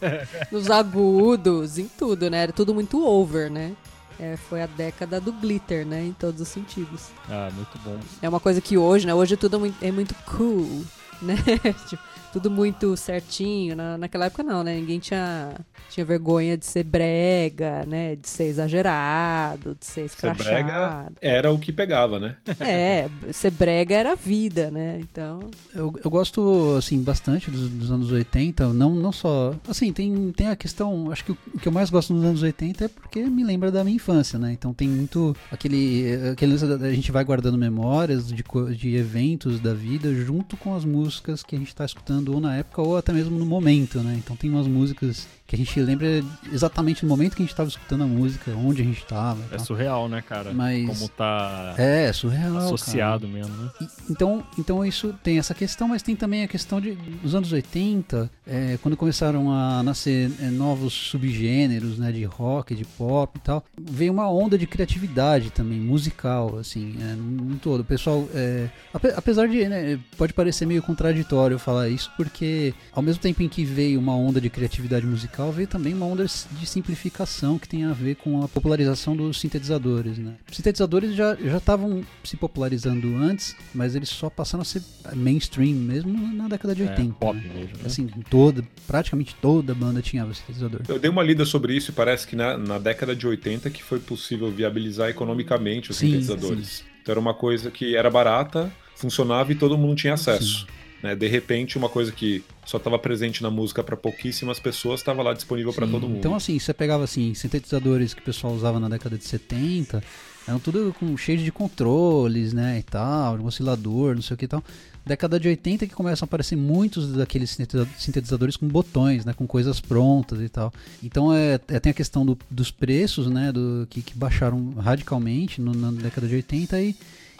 [0.52, 2.42] nos agudos, em tudo, né?
[2.42, 3.74] Era tudo muito over, né?
[4.20, 6.04] É, foi a década do glitter, né?
[6.04, 7.08] Em todos os sentidos.
[7.28, 7.98] Ah, muito bom.
[8.20, 9.14] É uma coisa que hoje, né?
[9.14, 10.84] Hoje tudo é muito, é muito cool,
[11.22, 11.36] né?
[11.88, 13.74] tipo, tudo muito certinho.
[13.76, 14.74] Na, naquela época não, né?
[14.74, 15.54] Ninguém tinha,
[15.90, 18.16] tinha vergonha de ser brega, né?
[18.16, 20.42] De ser exagerado, de ser escrachado.
[20.42, 22.36] Ser brega era o que pegava, né?
[22.60, 25.00] é, ser brega era a vida, né?
[25.00, 25.40] Então...
[25.74, 29.54] Eu, eu gosto, assim, bastante dos, dos, anos 80, não, não só...
[29.68, 31.10] Assim, tem, tem a questão...
[31.10, 33.70] Acho que o, o, que eu mais gosto dos anos 80 é porque me lembra
[33.70, 34.52] da minha infância, né?
[34.52, 36.30] Então tem muito aquele...
[36.32, 38.44] aquele a gente vai guardando memórias de,
[38.76, 42.56] de eventos da vida junto com as músicas que a gente tá escutando ou na
[42.56, 44.14] época ou até mesmo no momento, né?
[44.18, 47.70] Então tem umas músicas que a gente lembra exatamente no momento que a gente estava
[47.70, 49.42] escutando a música, onde a gente estava.
[49.50, 50.52] É surreal, né, cara?
[50.52, 53.38] Mas como tá é surreal, associado cara.
[53.38, 53.70] mesmo, né?
[53.80, 57.50] E, então, então isso tem essa questão, mas tem também a questão de nos anos
[57.50, 63.40] 80, é, quando começaram a nascer é, novos subgêneros, né, de rock, de pop e
[63.40, 67.80] tal, veio uma onda de criatividade também musical, assim, é, no todo.
[67.80, 68.68] O pessoal, é,
[69.16, 73.64] apesar de, né, pode parecer meio contraditório falar isso, porque ao mesmo tempo em que
[73.64, 77.84] veio uma onda de criatividade musical musical veio também uma onda de simplificação que tem
[77.84, 80.18] a ver com a popularização dos sintetizadores.
[80.18, 80.34] Né?
[80.50, 84.82] Os sintetizadores já estavam se popularizando antes, mas eles só passaram a ser
[85.14, 87.02] mainstream mesmo na década de 80.
[87.02, 87.76] É, pop mesmo.
[87.78, 87.84] Né?
[87.84, 90.80] Assim, toda, praticamente toda banda tinha o sintetizador.
[90.88, 93.82] Eu dei uma lida sobre isso e parece que na, na década de 80 que
[93.82, 96.68] foi possível viabilizar economicamente os sim, sintetizadores.
[96.68, 96.84] Sim.
[97.02, 100.60] Então era uma coisa que era barata, funcionava e todo mundo tinha acesso.
[100.60, 100.77] Sim.
[101.02, 101.14] Né?
[101.14, 105.32] De repente, uma coisa que só estava presente na música para pouquíssimas pessoas estava lá
[105.32, 106.18] disponível para todo mundo.
[106.18, 110.02] Então, assim, você pegava assim, sintetizadores que o pessoal usava na década de 70,
[110.46, 114.46] Eram tudo com cheio de controles, né, e tal, um oscilador, não sei o que
[114.46, 114.64] e tal.
[115.04, 117.56] Década de 80 que começam a aparecer muitos daqueles
[117.96, 120.72] sintetizadores com botões, né, com coisas prontas e tal.
[121.02, 125.60] Então é, é tem a questão do, dos preços, né, do, que, que baixaram radicalmente
[125.60, 126.96] no, na década de 80 e,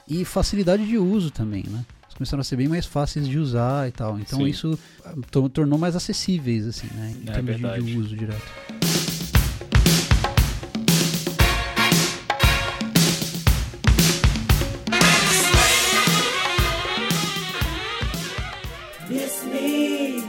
[0.06, 1.84] e facilidade de uso também, né
[2.18, 4.18] começaram a ser bem mais fáceis de usar e tal.
[4.18, 4.46] Então Sim.
[4.46, 5.14] isso ah,
[5.52, 7.14] tornou mais acessíveis, assim, né?
[7.24, 7.84] Em é termos verdade.
[7.84, 8.42] de uso direto.
[19.08, 20.22] Miss me,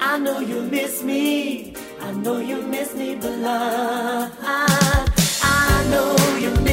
[0.00, 5.06] I know you miss me, I know you miss me, but love, I,
[5.42, 6.69] I know you miss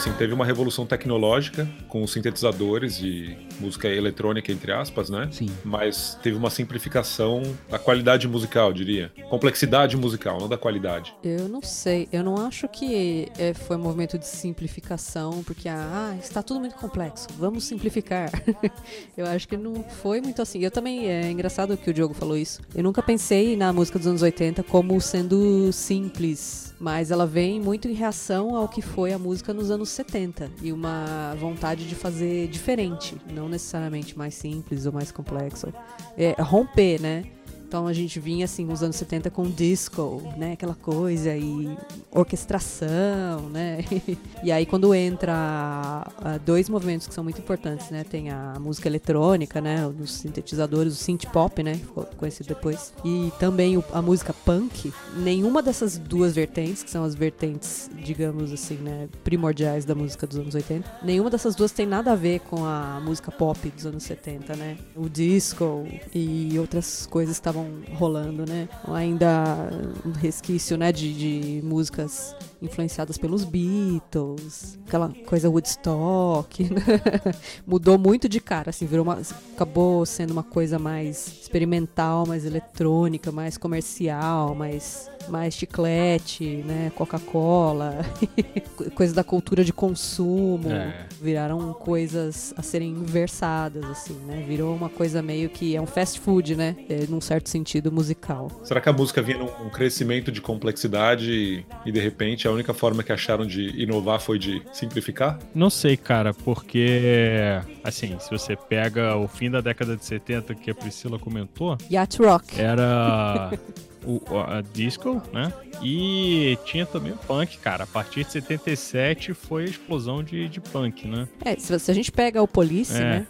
[0.00, 5.28] assim, teve uma revolução tecnológica com os sintetizadores de música eletrônica, entre aspas, né?
[5.30, 5.50] Sim.
[5.62, 9.12] Mas teve uma simplificação da qualidade musical, diria.
[9.28, 11.14] Complexidade musical, não da qualidade.
[11.22, 12.08] Eu não sei.
[12.10, 16.76] Eu não acho que é, foi um movimento de simplificação, porque, ah, está tudo muito
[16.76, 18.30] complexo, vamos simplificar.
[19.18, 20.60] eu acho que não foi muito assim.
[20.60, 22.62] Eu também, é engraçado que o Diogo falou isso.
[22.74, 27.86] Eu nunca pensei na música dos anos 80 como sendo simples mas ela vem muito
[27.86, 32.48] em reação ao que foi a música nos anos 70 e uma vontade de fazer
[32.48, 35.72] diferente, não necessariamente mais simples ou mais complexo.
[36.16, 37.24] É, romper, né?
[37.70, 41.70] Então a gente vinha assim nos anos 70 com disco, né, aquela coisa e
[42.10, 43.84] orquestração, né?
[44.42, 48.02] e aí quando entra uh, dois movimentos que são muito importantes, né?
[48.02, 53.32] Tem a música eletrônica, né, os sintetizadores, o synth pop, né, ficou conhecido depois, e
[53.38, 54.92] também a música punk.
[55.18, 60.38] Nenhuma dessas duas vertentes, que são as vertentes, digamos assim, né, primordiais da música dos
[60.38, 64.02] anos 80, nenhuma dessas duas tem nada a ver com a música pop dos anos
[64.02, 64.76] 70, né?
[64.96, 68.68] O disco e outras coisas estavam estavam rolando, né?
[68.88, 69.70] Ainda
[70.04, 77.34] um resquício, né, de, de músicas influenciadas pelos Beatles, aquela coisa Woodstock, né?
[77.66, 79.20] mudou muito de cara, assim, virou uma,
[79.54, 87.98] acabou sendo uma coisa mais experimental, mais eletrônica, mais comercial, mais mais chiclete, né, Coca-Cola,
[88.96, 91.06] coisas da cultura de consumo, é.
[91.20, 94.44] viraram coisas a serem inversadas, assim, né?
[94.48, 96.74] Virou uma coisa meio que é um fast food, né?
[96.88, 98.50] É, num certo sentido musical.
[98.62, 103.02] Será que a música vinha num crescimento de complexidade e de repente a única forma
[103.02, 105.38] que acharam de inovar foi de simplificar?
[105.54, 110.70] Não sei, cara, porque assim, se você pega o fim da década de 70 que
[110.70, 112.60] a Priscila comentou, Yacht Rock.
[112.60, 113.50] Era
[114.04, 115.52] o, a disco, né?
[115.82, 117.84] E tinha também o punk, cara.
[117.84, 121.28] A partir de 77 foi a explosão de, de punk, né?
[121.44, 123.00] É, se, se a gente pega o Police, é.
[123.00, 123.26] né?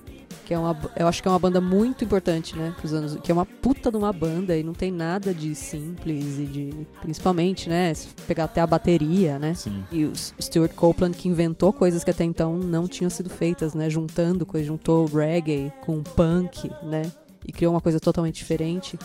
[0.50, 2.74] Que é uma, eu acho que é uma banda muito importante, né?
[2.76, 6.40] Pros anos, que é uma puta de uma banda e não tem nada de simples
[6.40, 6.86] e de.
[7.00, 7.94] Principalmente, né?
[7.94, 9.54] Se pegar até a bateria, né?
[9.54, 9.84] Sim.
[9.92, 13.88] E o Stuart Copeland que inventou coisas que até então não tinham sido feitas, né?
[13.88, 17.02] Juntando coisas, juntou reggae com punk, né?
[17.46, 18.98] E criou uma coisa totalmente diferente.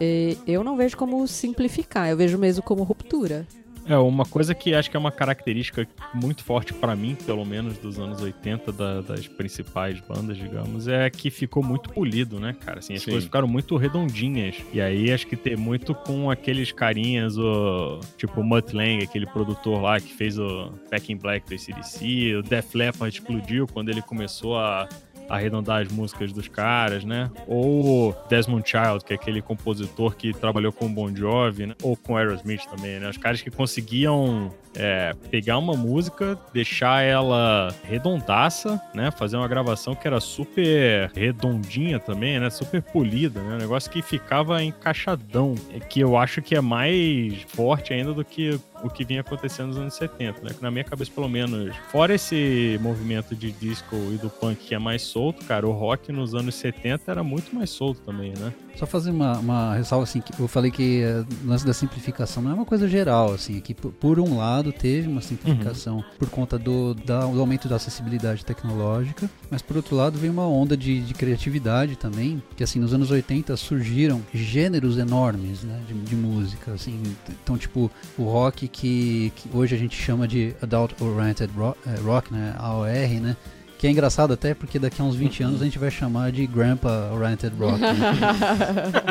[0.00, 3.46] E eu não vejo como simplificar, eu vejo mesmo como ruptura.
[3.86, 7.78] É, uma coisa que acho que é uma característica muito forte para mim, pelo menos
[7.78, 12.78] dos anos 80, da, das principais bandas, digamos, é que ficou muito polido, né, cara?
[12.78, 13.10] Assim, as Sim.
[13.10, 14.56] coisas ficaram muito redondinhas.
[14.72, 19.26] E aí acho que tem muito com aqueles carinhas, o, tipo o Mutt Lang, aquele
[19.26, 23.88] produtor lá que fez o Back in Black do ACDC, o Def Leppard explodiu quando
[23.88, 24.88] ele começou a
[25.32, 27.30] arredondar as músicas dos caras, né?
[27.46, 31.74] Ou Desmond Child, que é aquele compositor que trabalhou com Bon Jovi, né?
[31.82, 33.08] Ou com Aerosmith também, né?
[33.08, 39.10] Os caras que conseguiam é, pegar uma música, deixar ela redondaça, né?
[39.10, 42.50] Fazer uma gravação que era super redondinha também, né?
[42.50, 43.54] Super polida, né?
[43.54, 45.54] Um negócio que ficava encaixadão.
[45.88, 49.76] Que eu acho que é mais forte ainda do que o que vinha acontecendo nos
[49.78, 50.50] anos 70, né?
[50.54, 54.74] Que na minha cabeça, pelo menos, fora esse movimento de disco e do punk que
[54.74, 58.52] é mais solto, cara, o rock nos anos 70 era muito mais solto também, né?
[58.76, 62.42] Só fazer uma, uma ressalva assim, que eu falei que uh, o lance da simplificação
[62.42, 66.04] não é uma coisa geral, assim, que por, por um lado teve uma simplificação uhum.
[66.18, 70.46] por conta do, da, do aumento da acessibilidade tecnológica, mas por outro lado veio uma
[70.46, 75.94] onda de, de criatividade também, que assim, nos anos 80 surgiram gêneros enormes, né, de,
[75.94, 77.02] de música, assim,
[77.42, 82.00] então tipo, o rock que, que hoje a gente chama de Adult Oriented Rock, eh,
[82.02, 82.86] rock né, AOR,
[83.20, 83.36] né,
[83.82, 86.46] que é engraçado até porque daqui a uns 20 anos a gente vai chamar de
[86.46, 87.80] Grandpa Oriented Rock.
[87.80, 87.90] Né?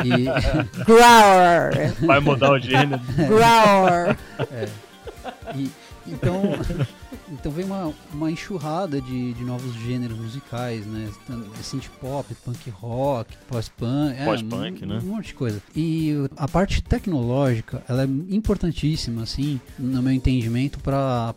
[0.02, 0.84] e...
[0.86, 1.94] Grower!
[2.06, 2.98] Vai mudar o gênero.
[3.28, 4.16] Grower!
[4.50, 4.68] É.
[5.54, 5.70] E,
[6.06, 6.40] então,
[7.32, 11.10] Então veio uma, uma enxurrada de, de novos gêneros musicais, né?
[11.62, 14.14] Synth pop, punk rock, pós-punk.
[14.18, 15.00] É, pós-punk, um, né?
[15.02, 15.62] Um monte de coisa.
[15.76, 21.34] E a parte tecnológica, ela é importantíssima, assim, no meu entendimento, para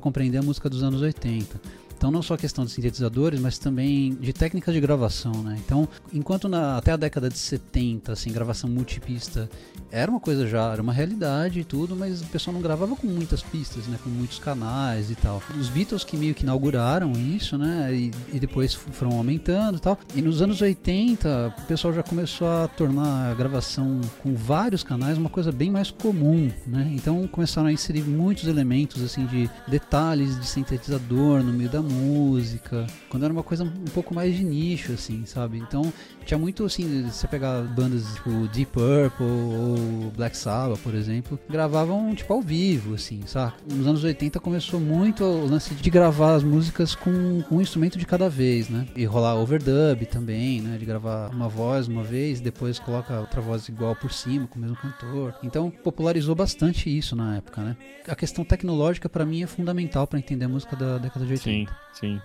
[0.00, 1.60] compreender a música dos anos 80.
[1.96, 5.56] Então não só a questão de sintetizadores, mas também de técnicas de gravação, né?
[5.64, 9.48] Então, enquanto na, até a década de 70, assim, gravação multipista
[9.90, 13.06] era uma coisa já, era uma realidade e tudo, mas o pessoal não gravava com
[13.06, 13.98] muitas pistas, né?
[14.02, 15.42] Com muitos canais e tal.
[15.58, 17.94] Os Beatles que meio que inauguraram isso, né?
[17.94, 19.98] E, e depois foram aumentando e tal.
[20.14, 25.16] E nos anos 80, o pessoal já começou a tornar a gravação com vários canais
[25.16, 26.90] uma coisa bem mais comum, né?
[26.94, 32.86] Então começaram a inserir muitos elementos, assim, de detalhes de sintetizador no meio da música,
[33.08, 35.58] quando era uma coisa um pouco mais de nicho, assim, sabe?
[35.58, 35.92] Então
[36.24, 42.14] tinha muito, assim, você pegar bandas tipo Deep Purple ou Black Sabbath, por exemplo, gravavam,
[42.14, 43.54] tipo, ao vivo, assim, sabe?
[43.72, 47.98] Nos anos 80 começou muito o lance de gravar as músicas com, com um instrumento
[47.98, 48.86] de cada vez, né?
[48.96, 50.76] E rolar overdub também, né?
[50.78, 54.62] De gravar uma voz uma vez, depois coloca outra voz igual por cima, com o
[54.62, 55.34] mesmo cantor.
[55.42, 57.76] Então popularizou bastante isso na época, né?
[58.08, 61.42] A questão tecnológica, para mim, é fundamental para entender a música da década de 80.
[61.42, 62.20] Sim, sim.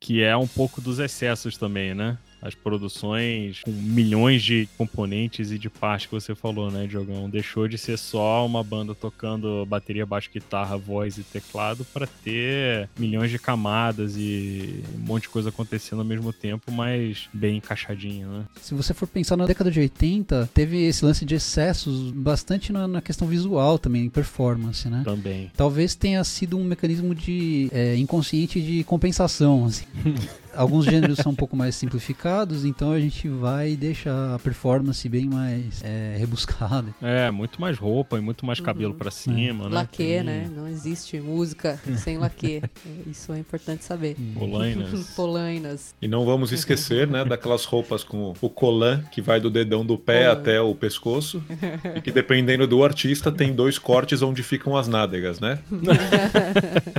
[0.00, 2.18] Que é um pouco dos excessos também, né?
[2.42, 7.28] As produções com milhões de componentes e de partes que você falou, né, Diogão?
[7.28, 12.88] Deixou de ser só uma banda tocando bateria, baixo, guitarra, voz e teclado para ter
[12.98, 18.28] milhões de camadas e um monte de coisa acontecendo ao mesmo tempo, mas bem encaixadinho,
[18.28, 18.44] né?
[18.60, 22.86] Se você for pensar na década de 80, teve esse lance de excessos bastante na,
[22.86, 25.02] na questão visual também, em performance, né?
[25.04, 25.50] Também.
[25.56, 29.84] Talvez tenha sido um mecanismo de é, inconsciente de compensação, assim.
[30.54, 35.26] Alguns gêneros são um pouco mais simplificados, então a gente vai deixar a performance bem
[35.26, 36.94] mais é, rebuscada.
[37.00, 38.98] É, muito mais roupa e muito mais cabelo uhum.
[38.98, 39.68] para cima, é.
[39.68, 39.74] né?
[39.74, 40.22] Laque, Tem...
[40.22, 40.50] né?
[40.54, 42.62] Não existe música sem laque.
[43.06, 44.16] Isso é importante saber.
[44.38, 45.10] Polainas.
[45.14, 45.94] Polainas.
[46.00, 49.96] E não vamos esquecer, né, daquelas roupas com o colan que vai do dedão do
[49.96, 51.42] pé até o pescoço
[51.94, 55.58] e que dependendo do artista tem dois cortes onde ficam as nádegas, né?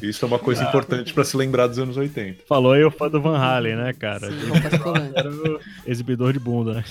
[0.01, 2.43] Isso é uma coisa importante para se lembrar dos anos 80.
[2.47, 4.29] Falou aí o fã do Van Halen, né, cara?
[4.29, 4.51] Sim,
[5.15, 6.83] Era o exibidor de bunda, né?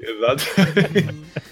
[0.00, 0.44] Exato.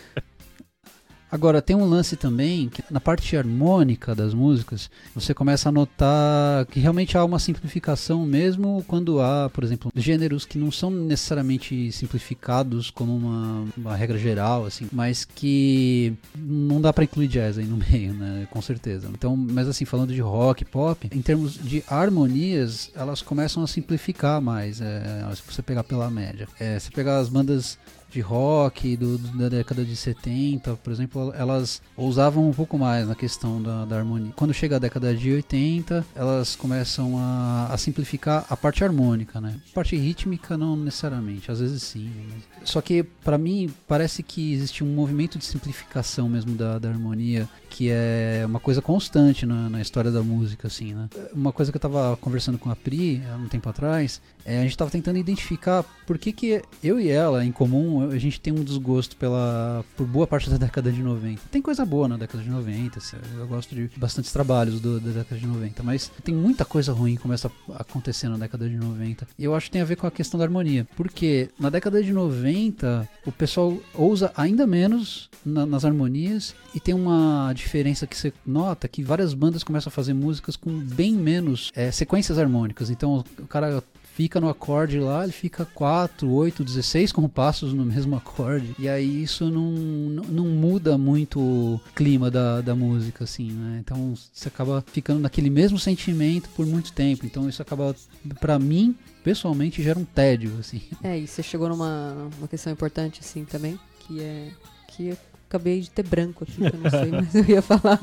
[1.30, 6.66] Agora, tem um lance também que na parte harmônica das músicas, você começa a notar
[6.66, 11.92] que realmente há uma simplificação, mesmo quando há, por exemplo, gêneros que não são necessariamente
[11.92, 17.66] simplificados como uma, uma regra geral, assim, mas que não dá para incluir jazz aí
[17.66, 18.48] no meio, né?
[18.50, 19.08] Com certeza.
[19.12, 24.40] Então, mas assim, falando de rock, pop, em termos de harmonias, elas começam a simplificar
[24.40, 26.48] mais, é, se você pegar pela média.
[26.58, 27.78] É, se pegar as bandas
[28.10, 33.14] de rock do, da década de 70, por exemplo, elas ousavam um pouco mais na
[33.14, 34.32] questão da, da harmonia.
[34.36, 39.56] Quando chega a década de 80, elas começam a, a simplificar a parte harmônica, né?
[39.74, 42.10] Parte rítmica não necessariamente, às vezes sim.
[42.28, 42.68] Mas...
[42.68, 47.48] Só que para mim parece que existe um movimento de simplificação mesmo da, da harmonia
[47.80, 51.08] que é uma coisa constante na, na, história da música, assim, né?
[51.32, 54.62] Uma coisa que eu tava conversando com a Pri há um tempo atrás, é, a
[54.64, 58.52] gente tava tentando identificar por que que eu e ela, em comum, a gente tem
[58.52, 61.40] um desgosto pela, por boa parte da década de 90.
[61.50, 65.12] Tem coisa boa na década de 90, assim, eu gosto de bastantes trabalhos do, da
[65.12, 68.76] década de 90, mas tem muita coisa ruim que começa a acontecer na década de
[68.76, 69.26] 90.
[69.38, 72.02] E eu acho que tem a ver com a questão da harmonia, porque na década
[72.02, 78.16] de 90, o pessoal ousa ainda menos na, nas harmonias e tem uma diferença que
[78.16, 82.90] você nota que várias bandas começam a fazer músicas com bem menos é, sequências harmônicas.
[82.90, 83.82] Então o cara
[84.14, 88.74] fica no acorde lá, ele fica 4, 8, 16 compassos no mesmo acorde.
[88.76, 93.78] E aí isso não, não muda muito o clima da, da música, assim, né?
[93.80, 97.24] Então você acaba ficando naquele mesmo sentimento por muito tempo.
[97.24, 97.94] Então isso acaba,
[98.40, 100.82] para mim, pessoalmente, gera um tédio, assim.
[101.04, 104.48] É, e você chegou numa uma questão importante, assim, também, que é
[104.88, 105.16] que
[105.50, 107.98] acabei de ter branco aqui, que eu não sei, mas eu ia falar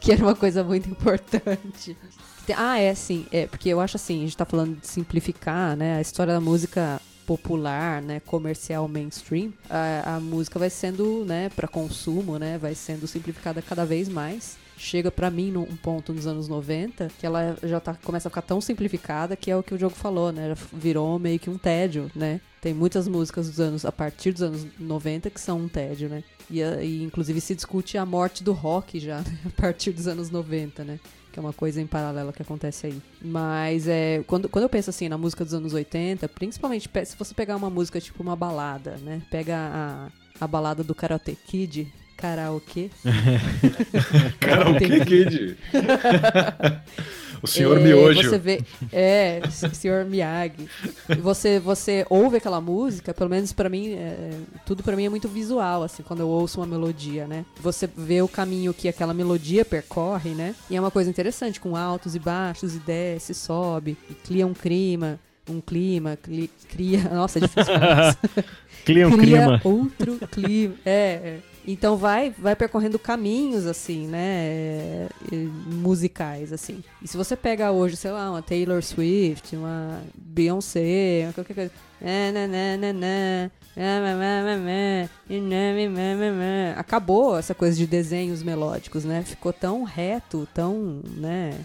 [0.00, 1.96] que era uma coisa muito importante.
[2.56, 3.26] Ah, é, sim.
[3.32, 5.96] É, porque eu acho assim, a gente tá falando de simplificar, né?
[5.96, 11.68] A história da música popular, né, comercial mainstream, a, a música vai sendo, né, para
[11.68, 14.58] consumo, né, vai sendo simplificada cada vez mais.
[14.76, 18.42] Chega para mim num ponto nos anos 90 que ela já tá, começa a ficar
[18.42, 20.54] tão simplificada que é o que o jogo falou, né?
[20.72, 22.40] Virou meio que um tédio, né?
[22.60, 26.22] Tem muitas músicas dos anos a partir dos anos 90 que são um tédio, né?
[26.50, 29.38] E, e inclusive se discute a morte do rock já né?
[29.46, 30.98] a partir dos anos 90, né?
[31.32, 33.02] que é uma coisa em paralelo que acontece aí.
[33.20, 37.34] Mas é, quando, quando eu penso assim na música dos anos 80, principalmente se você
[37.34, 39.22] pegar uma música tipo uma balada, né?
[39.30, 40.08] Pega a,
[40.38, 42.90] a balada do Karate Kid, karaokê.
[44.40, 45.56] karaokê Kid.
[47.42, 48.30] O senhor é, Miojo.
[48.30, 50.68] Você vê, é, senhor Miyagi.
[51.20, 54.30] Você, você ouve aquela música, pelo menos para mim, é,
[54.64, 57.44] tudo para mim é muito visual, assim, quando eu ouço uma melodia, né?
[57.60, 60.54] Você vê o caminho que aquela melodia percorre, né?
[60.70, 64.54] E é uma coisa interessante, com altos e baixos, e desce, sobe, e cria um
[64.54, 67.02] clima um clima, cli, cria.
[67.12, 68.16] Nossa, é difícil falar
[68.84, 69.60] Cria um cria clima.
[69.64, 70.74] outro clima.
[70.84, 71.38] É, é.
[71.66, 75.08] Então vai, vai percorrendo caminhos assim, né,
[75.66, 76.82] musicais assim.
[77.00, 81.70] E se você pega hoje, sei lá, uma Taylor Swift, uma Beyoncé, qualquer coisa,
[86.76, 89.22] acabou essa coisa de desenhos melódicos, né?
[89.22, 91.64] Ficou tão reto, tão, né?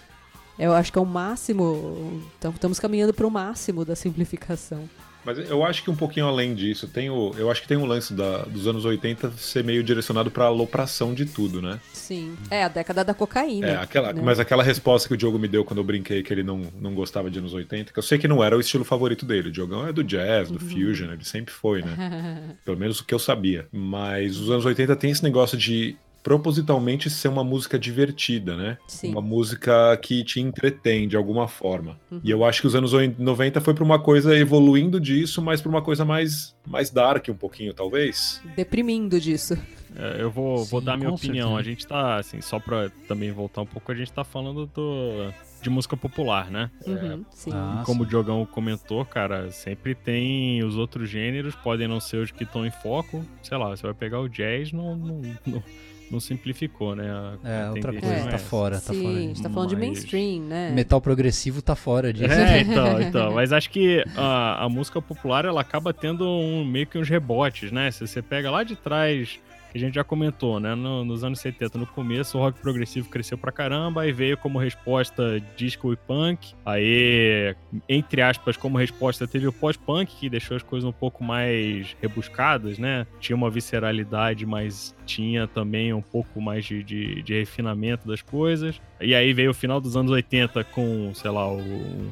[0.57, 2.21] Eu acho que é o máximo.
[2.37, 4.89] Então, estamos caminhando para o máximo da simplificação.
[5.27, 7.85] Mas eu acho que um pouquinho além disso, tem o, eu acho que tem um
[7.85, 11.81] lance da, dos anos 80 ser meio direcionado pra alopração de tudo, né?
[11.91, 12.37] Sim.
[12.49, 13.67] É, a década da cocaína.
[13.67, 14.21] É, aquela, né?
[14.23, 16.95] mas aquela resposta que o Diogo me deu quando eu brinquei que ele não, não
[16.95, 19.49] gostava de anos 80, que eu sei que não era o estilo favorito dele.
[19.49, 20.69] O Diogão é do jazz, do uhum.
[20.69, 22.55] fusion, ele sempre foi, né?
[22.63, 23.67] Pelo menos o que eu sabia.
[23.69, 25.97] Mas os anos 80 tem esse negócio de
[26.27, 28.77] propositalmente ser uma música divertida, né?
[28.85, 29.11] Sim.
[29.11, 31.97] Uma música que te entretém de alguma forma.
[32.11, 32.19] Uhum.
[32.21, 35.69] E eu acho que os anos 90 foi para uma coisa evoluindo disso, mas para
[35.69, 38.41] uma coisa mais, mais dark um pouquinho, talvez.
[38.57, 39.57] Deprimindo disso.
[39.95, 41.55] É, eu vou, Sim, vou dar minha opinião.
[41.55, 41.61] Certeza.
[41.61, 45.31] A gente tá, assim, só pra também voltar um pouco, a gente tá falando do,
[45.61, 46.69] de música popular, né?
[46.85, 48.05] Uhum, é, ah, como sim.
[48.05, 52.65] o Diogão comentou, cara, sempre tem os outros gêneros, podem não ser os que estão
[52.65, 53.25] em foco.
[53.41, 55.63] Sei lá, você vai pegar o jazz, não, não, não
[56.11, 57.09] não simplificou, né?
[57.09, 58.27] A, é, a outra coisa é.
[58.27, 59.15] tá fora, tá Sim, fora.
[59.15, 59.79] a gente tá falando mas...
[59.79, 60.71] de mainstream, né?
[60.71, 62.33] Metal progressivo tá fora disso.
[62.33, 63.33] É, então, então.
[63.33, 67.71] Mas acho que a, a música popular, ela acaba tendo um, meio que uns rebotes,
[67.71, 67.91] né?
[67.91, 69.39] Se você pega lá de trás
[69.71, 70.75] que a gente já comentou, né?
[70.75, 74.57] No, nos anos 70, no começo, o rock progressivo cresceu pra caramba, aí veio como
[74.57, 76.53] resposta disco e punk.
[76.65, 77.55] Aí,
[77.87, 82.77] entre aspas, como resposta, teve o pós-punk, que deixou as coisas um pouco mais rebuscadas,
[82.79, 83.05] né?
[83.19, 88.79] Tinha uma visceralidade, mas tinha também um pouco mais de, de, de refinamento das coisas.
[88.99, 91.61] E aí veio o final dos anos 80 com, sei lá, o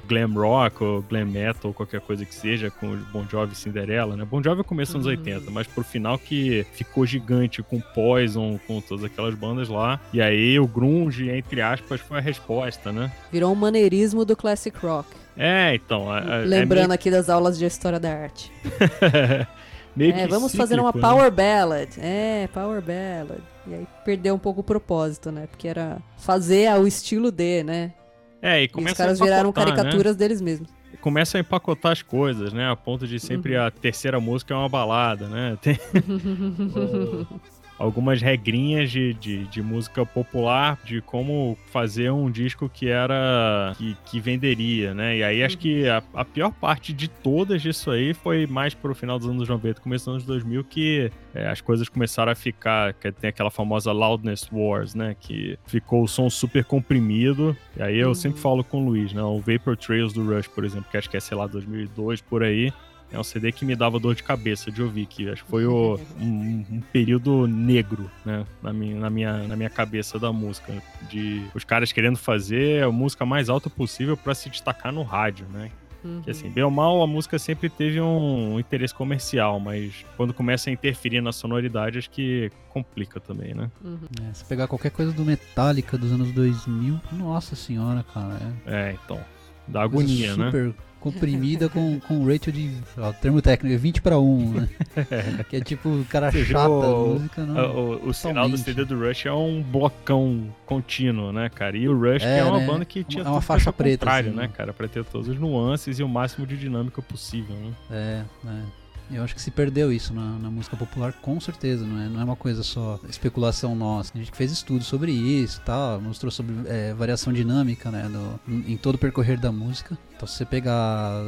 [0.08, 4.16] glam rock ou glam metal, qualquer coisa que seja, com o Bon Jovi e Cinderela,
[4.16, 4.24] né?
[4.24, 5.12] Bon Jovi começou nos uhum.
[5.12, 10.00] 80, mas pro final que ficou gigante com Poison, com todas aquelas bandas lá.
[10.14, 13.12] E aí o grunge, entre aspas, foi a resposta, né?
[13.32, 15.10] Virou um maneirismo do classic rock.
[15.38, 16.10] É, então.
[16.10, 16.94] A, a, Lembrando é meio...
[16.94, 18.52] aqui das aulas de história da arte.
[19.96, 21.02] meio é, vamos cíclico, fazer uma né?
[21.02, 21.90] power ballad.
[22.00, 23.42] É, power ballad.
[23.68, 25.48] E aí perdeu um pouco o propósito, né?
[25.48, 27.94] Porque era fazer ao estilo de, né?
[28.42, 30.20] É, e, começa e os caras viraram caricaturas né?
[30.20, 30.70] deles mesmos.
[31.02, 32.70] Começa a empacotar as coisas, né?
[32.70, 33.66] A ponto de sempre uhum.
[33.66, 35.58] a terceira música é uma balada, né?
[35.62, 35.80] Tem...
[37.78, 43.74] algumas regrinhas de, de, de, música popular, de como fazer um disco que era.
[43.78, 45.18] que, que venderia, né?
[45.18, 48.96] E aí acho que a, a, pior parte de todas disso aí foi mais pro
[48.96, 52.94] final dos anos 90, começo dos anos 2000, que é, as coisas começaram a ficar.
[52.94, 55.16] Que tem aquela famosa Loudness Wars, né?
[55.20, 57.56] Que ficou o som super comprimido.
[57.78, 58.16] E aí eu uhum.
[58.16, 59.22] sempre falo com o Luiz, né?
[59.22, 62.44] O Vapor Trails do Rush, por exemplo, que acho que é, sei lá, 2002 por
[62.44, 62.72] aí.
[63.12, 65.66] É um CD que me dava dor de cabeça de ouvir, que acho que foi
[65.66, 70.74] o, um, um, período negro, né, na minha, na, minha, na minha cabeça da música.
[71.10, 75.46] De os caras querendo fazer a música mais alta possível para se destacar no rádio,
[75.54, 75.72] né?
[76.06, 76.22] Uhum.
[76.22, 80.70] Que assim, bem ou mal, a música sempre teve um, interesse comercial, mas quando começa
[80.70, 83.72] a interferir na sonoridade, acho que complica também, né?
[83.84, 84.00] Uhum.
[84.30, 88.40] É, se pegar qualquer coisa do Metallica dos anos 2000, nossa senhora, cara.
[88.68, 89.20] É, é então.
[89.68, 90.74] Dá agonia, super, né?
[91.06, 92.72] Comprimida com, com ratio de.
[92.98, 94.70] Ó, termo técnico, 20 para 1, né?
[95.48, 97.76] que é tipo o cara Você chata o, música, não.
[97.76, 101.78] O, o sinal do CD do Rush é um blocão contínuo, né, cara?
[101.78, 102.66] E o Rush é, é uma né?
[102.66, 104.74] banda que tinha é uma faixa preta, contrário, assim, né, cara?
[104.74, 107.72] Pra ter todas as nuances e o máximo de dinâmica possível, né?
[107.92, 108.85] É, é.
[109.12, 112.22] Eu acho que se perdeu isso na, na, música popular, com certeza, não é, não
[112.22, 114.12] é uma coisa só especulação nossa.
[114.16, 118.10] A gente fez estudos sobre isso, tal, mostrou sobre é, variação dinâmica, né,
[118.48, 119.98] em todo o percorrer da música.
[120.16, 121.22] Então, se você pegar,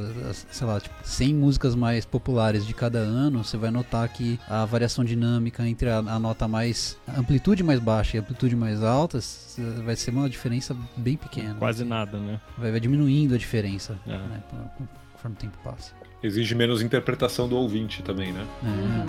[0.49, 4.65] sei lá, tipo, 100 músicas mais populares de cada ano, você vai notar que a
[4.65, 8.81] variação dinâmica entre a, a nota mais a amplitude mais baixa e a amplitude mais
[8.81, 9.19] alta
[9.83, 11.55] vai ser uma diferença bem pequena.
[11.55, 11.89] Quase assim.
[11.89, 12.39] nada, né?
[12.57, 14.11] Vai, vai, diminuindo a diferença, é.
[14.11, 14.43] né,
[15.13, 18.45] conforme o tempo passa exige menos interpretação do ouvinte também, né?
[18.63, 19.05] Uhum.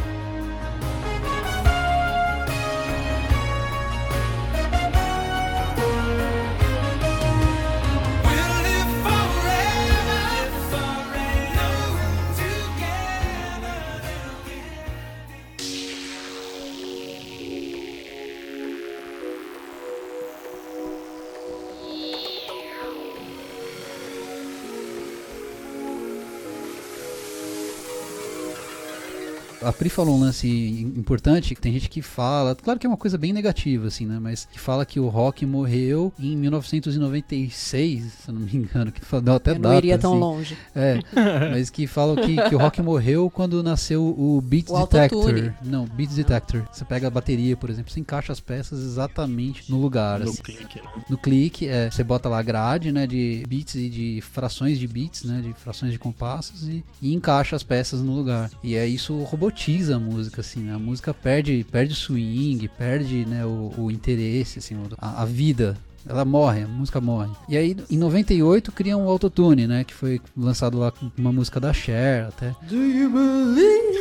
[29.69, 30.49] A Pri falou um lance
[30.97, 34.19] importante, que tem gente que fala, claro que é uma coisa bem negativa, assim, né?
[34.19, 39.03] Mas que fala que o rock morreu em 1996, se eu não me engano, que
[39.21, 39.69] deu até eu data.
[39.69, 40.03] Não iria assim.
[40.03, 40.57] tão longe.
[40.75, 41.01] É,
[41.53, 45.19] mas que falam que, que o rock morreu quando nasceu o Beat O Detector.
[45.19, 45.53] autotune.
[45.62, 46.62] Não, Beat Detector.
[46.73, 50.21] Você pega a bateria, por exemplo, você encaixa as peças exatamente no lugar.
[50.21, 50.43] No assim.
[50.43, 50.89] clique, né?
[51.11, 54.89] No clique, é, você bota lá a grade, né, de beats e de frações de
[54.89, 58.51] beats, né, de frações de compassos e, e encaixa as peças no lugar.
[58.62, 59.23] E é isso
[59.59, 60.74] robotiza a música, assim, né?
[60.74, 65.76] A música perde, perde swing, perde, né, o, o interesse, assim, a, a vida.
[66.09, 67.30] Ela morre, a música morre.
[67.48, 69.84] E aí, em 98, criam o Autotune, né?
[69.84, 72.54] Que foi lançado lá com uma música da Cher, até.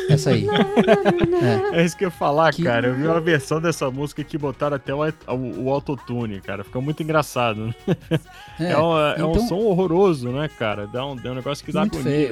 [0.10, 0.48] Essa aí.
[1.74, 1.80] É.
[1.82, 2.88] É isso que eu ia falar, Que- cara.
[2.88, 6.64] Eu vi uma versão dessa música que botaram até o, o, o autotune, cara.
[6.64, 7.68] Fica muito engraçado.
[7.68, 7.76] né?
[8.60, 10.88] É, É, um, é um então- som horroroso, né, cara?
[10.88, 12.30] Dá um, dá um negócio que dá Muito agonia.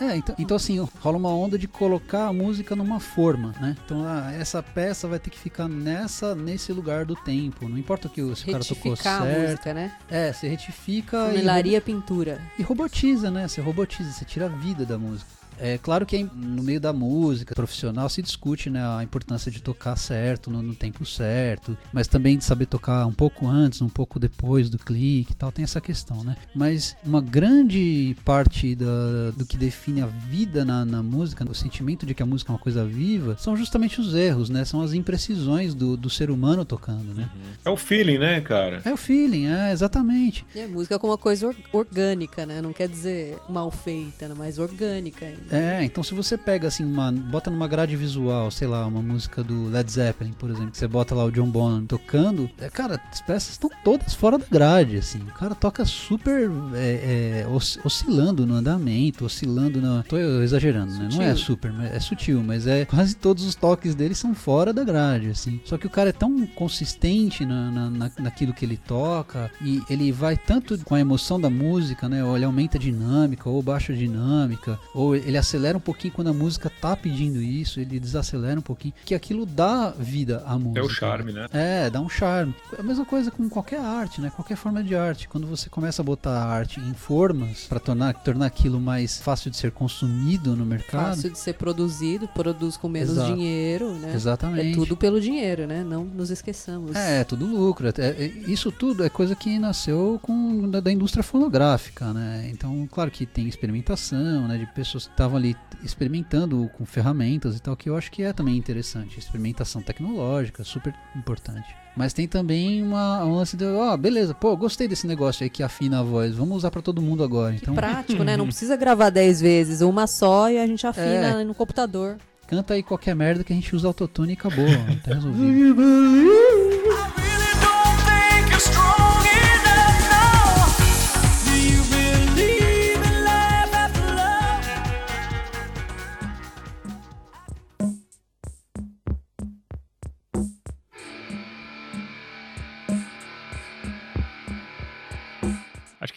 [0.00, 3.76] É, então, então assim, rola uma onda de colocar a música numa forma, né?
[3.84, 7.68] Então, ah, essa peça vai ter que ficar nessa, nesse lugar do tempo.
[7.68, 9.40] Não importa o que o cara tocou Retificar a certo.
[9.40, 9.92] música, né?
[10.10, 12.40] É, você retifica e, Funilaria pintura.
[12.58, 13.46] e robotiza, né?
[13.48, 15.37] Você robotiza, você tira a vida da música.
[15.60, 19.96] É claro que no meio da música profissional se discute né, a importância de tocar
[19.96, 24.18] certo, no, no tempo certo, mas também de saber tocar um pouco antes, um pouco
[24.18, 26.36] depois do clique e tal, tem essa questão, né?
[26.54, 32.04] Mas uma grande parte da, do que define a vida na, na música, o sentimento
[32.06, 34.64] de que a música é uma coisa viva, são justamente os erros, né?
[34.64, 37.28] São as imprecisões do, do ser humano tocando, né?
[37.64, 38.82] É o feeling, né, cara?
[38.84, 40.44] É o feeling, é, exatamente.
[40.54, 42.60] E a música como uma coisa or- orgânica, né?
[42.62, 44.34] Não quer dizer mal feita, né?
[44.36, 45.47] mas orgânica ainda.
[45.50, 49.42] É, então se você pega assim, uma, bota numa grade visual, sei lá, uma música
[49.42, 53.00] do Led Zeppelin, por exemplo, que você bota lá o John Bonham tocando, é, cara,
[53.10, 55.20] as peças estão todas fora da grade, assim.
[55.20, 60.02] O cara toca super é, é, os- oscilando no andamento, oscilando na.
[60.02, 61.08] Tô exagerando, né?
[61.12, 64.72] Não é super, mas é sutil, mas é quase todos os toques dele são fora
[64.72, 65.60] da grade, assim.
[65.64, 69.82] Só que o cara é tão consistente na, na, na- naquilo que ele toca e
[69.88, 72.22] ele vai tanto com a emoção da música, né?
[72.24, 76.28] Ou ele aumenta a dinâmica, ou baixa a dinâmica, ou ele acelera um pouquinho quando
[76.28, 80.80] a música tá pedindo isso, ele desacelera um pouquinho, que aquilo dá vida à música.
[80.80, 81.46] É o charme, né?
[81.52, 82.54] É, dá um charme.
[82.76, 84.30] É a mesma coisa com qualquer arte, né?
[84.34, 85.28] Qualquer forma de arte.
[85.28, 89.50] Quando você começa a botar a arte em formas para tornar, tornar aquilo mais fácil
[89.50, 91.14] de ser consumido no mercado.
[91.14, 93.32] Fácil de ser produzido, produz com menos Exato.
[93.34, 94.12] dinheiro, né?
[94.14, 94.72] Exatamente.
[94.72, 95.82] É tudo pelo dinheiro, né?
[95.84, 96.94] Não nos esqueçamos.
[96.94, 97.88] É, tudo lucro.
[97.88, 102.48] É- é- isso tudo é coisa que nasceu com da, da indústria fonográfica, né?
[102.52, 104.58] Então, claro que tem experimentação, né?
[104.58, 108.32] De pessoas que estavam ali experimentando com ferramentas e tal, que eu acho que é
[108.32, 109.18] também interessante.
[109.18, 111.66] Experimentação tecnológica, super importante.
[111.96, 115.62] Mas tem também uma um lance de, ó, beleza, pô, gostei desse negócio aí que
[115.62, 117.54] afina a voz, vamos usar pra todo mundo agora.
[117.54, 118.36] Então, Prático, né?
[118.38, 121.44] Não precisa gravar 10 vezes, uma só e a gente afina É.
[121.44, 122.16] no computador.
[122.46, 124.64] canta aí qualquer merda que a gente usa autotune e acabou,
[125.04, 125.82] tá resolvido.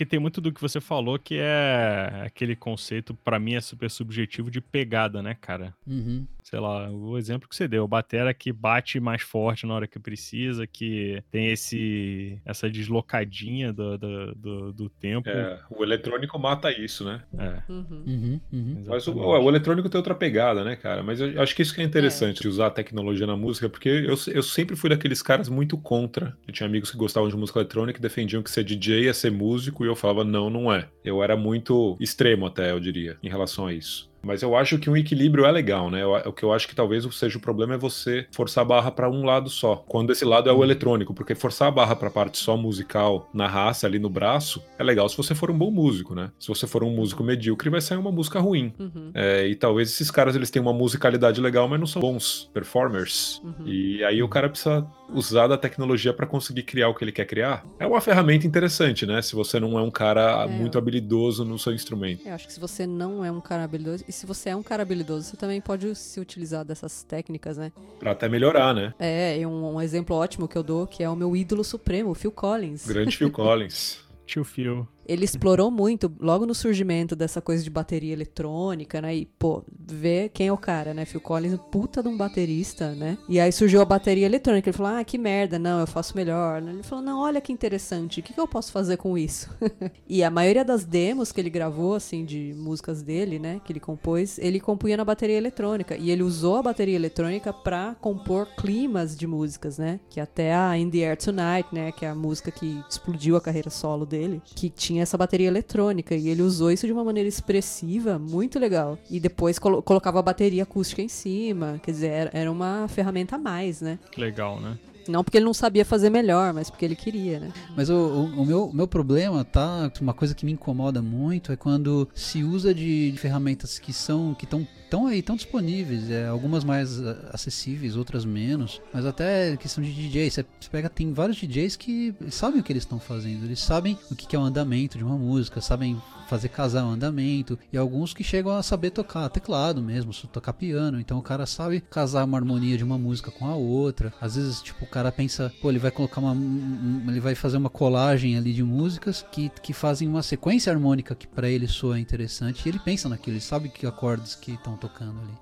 [0.02, 3.88] Que tem muito do que você falou que é aquele conceito, pra mim, é super
[3.88, 5.76] subjetivo de pegada, né, cara?
[5.86, 6.26] Uhum.
[6.42, 10.00] Sei lá, o exemplo que você deu, batera que bate mais forte na hora que
[10.00, 15.30] precisa, que tem esse essa deslocadinha do, do, do, do tempo.
[15.30, 17.22] É, o eletrônico mata isso, né?
[17.38, 18.04] É, Uhum.
[18.08, 18.84] Uhum, uhum.
[18.88, 21.04] Mas o, o eletrônico tem outra pegada, né, cara?
[21.04, 23.90] Mas eu acho que isso que é interessante de usar a tecnologia na música, porque
[23.90, 26.36] eu, eu sempre fui daqueles caras muito contra.
[26.48, 29.32] Eu tinha amigos que gostavam de música eletrônica e defendiam que ser DJ ia ser
[29.32, 30.90] músico, e eu falava, não, não é.
[31.04, 34.11] Eu era muito extremo até, eu diria, em relação a isso.
[34.24, 36.02] Mas eu acho que um equilíbrio é legal, né?
[36.04, 38.92] Eu- o que eu acho que talvez seja o problema é você forçar a barra
[38.92, 39.78] pra um lado só.
[39.88, 43.48] Quando esse lado é o eletrônico, porque forçar a barra pra parte só musical na
[43.48, 46.32] raça ali no braço é legal se você for um bom músico, né?
[46.40, 48.74] Se você for um músico medíocre, vai sair uma música ruim.
[48.80, 49.12] Uhum.
[49.14, 53.42] É, e talvez esses caras eles tenham uma musicalidade legal, mas não são bons performers.
[53.44, 53.66] Uhum.
[53.68, 57.26] E aí o cara precisa usar da tecnologia pra conseguir criar o que ele quer
[57.26, 57.66] criar.
[57.80, 59.22] É uma ferramenta interessante, né?
[59.22, 60.48] Se você não é um cara É.
[60.48, 62.26] muito habilidoso no seu instrumento.
[62.26, 64.62] Eu acho que se você não é um cara habilidoso, e se você é um
[64.62, 67.72] cara habilidoso, você também pode se utilizar dessas técnicas, né?
[67.98, 68.94] Pra até melhorar, né?
[69.00, 72.10] É, e um, um exemplo ótimo que eu dou, que é o meu ídolo supremo,
[72.10, 72.86] o Phil Collins.
[72.86, 74.00] Grande Phil Collins.
[74.26, 74.86] Tio Phil.
[75.12, 79.16] Ele explorou muito, logo no surgimento dessa coisa de bateria eletrônica, né?
[79.16, 81.04] E, pô, vê quem é o cara, né?
[81.04, 83.18] Phil Collins, puta de um baterista, né?
[83.28, 84.70] E aí surgiu a bateria eletrônica.
[84.70, 86.64] Ele falou, ah, que merda, não, eu faço melhor.
[86.64, 89.50] Ele falou, não, olha que interessante, o que, que eu posso fazer com isso?
[90.08, 93.60] e a maioria das demos que ele gravou, assim, de músicas dele, né?
[93.66, 95.98] Que ele compôs, ele compunha na bateria eletrônica.
[95.98, 100.00] E ele usou a bateria eletrônica pra compor climas de músicas, né?
[100.10, 101.92] Que até a In the Air Tonight, né?
[101.92, 106.16] Que é a música que explodiu a carreira solo dele, que tinha essa bateria eletrônica.
[106.16, 108.98] E ele usou isso de uma maneira expressiva, muito legal.
[109.10, 111.80] E depois colo- colocava a bateria acústica em cima.
[111.84, 114.00] Quer dizer, era, era uma ferramenta a mais, né?
[114.18, 114.78] Legal, né?
[115.08, 117.52] Não porque ele não sabia fazer melhor, mas porque ele queria, né?
[117.76, 119.92] Mas o, o- o meu, meu problema, tá?
[120.00, 124.36] Uma coisa que me incomoda muito é quando se usa de, de ferramentas que são
[124.36, 129.56] que estão tão aí, tão disponíveis, é, algumas mais ah, acessíveis, outras menos, mas até
[129.56, 133.46] questão de DJ, você pega, tem vários DJs que sabem o que eles estão fazendo,
[133.46, 136.00] eles sabem o que que é o andamento de uma música, sabem
[136.32, 140.98] fazer casar o andamento, e alguns que chegam a saber tocar teclado mesmo, tocar piano,
[140.98, 144.62] então o cara sabe casar uma harmonia de uma música com a outra, às vezes,
[144.62, 148.38] tipo, o cara pensa, pô, ele vai colocar uma, um- ele vai fazer uma colagem
[148.38, 152.70] ali de músicas que, que fazem uma sequência harmônica que pra ele soa interessante, e
[152.70, 155.34] ele pensa naquilo, ele sabe que acordes que estão tocando ali.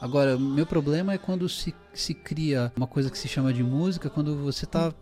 [0.00, 4.08] Agora, meu problema é quando se, se cria uma coisa que se chama de música,
[4.10, 4.92] quando você está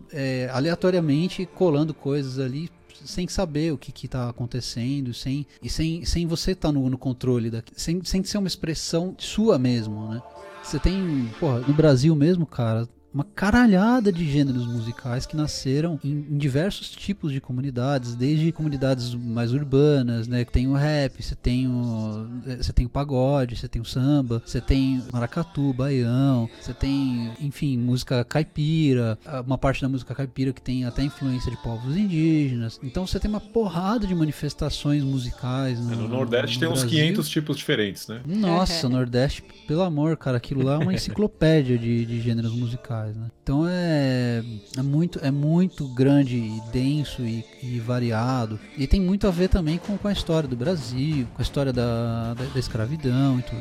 [0.53, 2.71] aleatoriamente colando coisas ali
[3.05, 6.99] sem saber o que que tá acontecendo, sem, e sem, sem você estar no, no
[6.99, 10.23] controle, daqui, sem, sem ser uma expressão sua mesmo, né?
[10.63, 16.27] Você tem, porra, no Brasil mesmo, cara, uma caralhada de gêneros musicais que nasceram em,
[16.31, 20.45] em diversos tipos de comunidades, desde comunidades mais urbanas, né?
[20.45, 23.85] Que tem o rap, você tem o, eh, você tem o pagode, você tem o
[23.85, 30.53] samba, você tem maracatu, baião, você tem, enfim, música caipira, uma parte da música caipira
[30.53, 32.81] que tem até influência de povos indígenas.
[32.83, 36.81] Então você tem uma porrada de manifestações musicais no, É, No Nordeste no tem uns
[36.81, 36.99] Brasil.
[37.01, 38.21] 500 tipos diferentes, né?
[38.27, 43.04] Nossa, o Nordeste, pelo amor, cara, aquilo lá é uma enciclopédia de, de gêneros musicais,
[43.05, 43.27] faz, né?
[43.43, 44.43] Então é,
[44.79, 48.59] é, muito, é muito grande e denso e, e, variado.
[48.77, 51.73] E tem muito a ver também com, com a história do Brasil, com a história
[51.73, 53.61] da, da, da escravidão e tudo.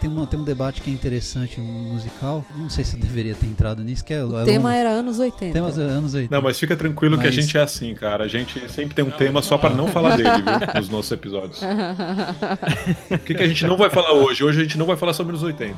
[0.00, 2.44] Tem, uma, tem um debate que é interessante musical.
[2.56, 4.18] Não sei se eu deveria ter entrado nisso, que é.
[4.18, 5.52] é o é tema um, era anos 80.
[5.52, 6.34] Tema é anos 80.
[6.34, 7.22] Não, mas fica tranquilo mas...
[7.22, 8.24] que a gente é assim, cara.
[8.24, 10.44] A gente sempre tem um tema só para não falar dele, viu?
[10.80, 11.60] Nos nossos episódios.
[13.10, 14.44] o que, que a gente não vai falar hoje?
[14.44, 15.74] Hoje a gente não vai falar sobre os 80.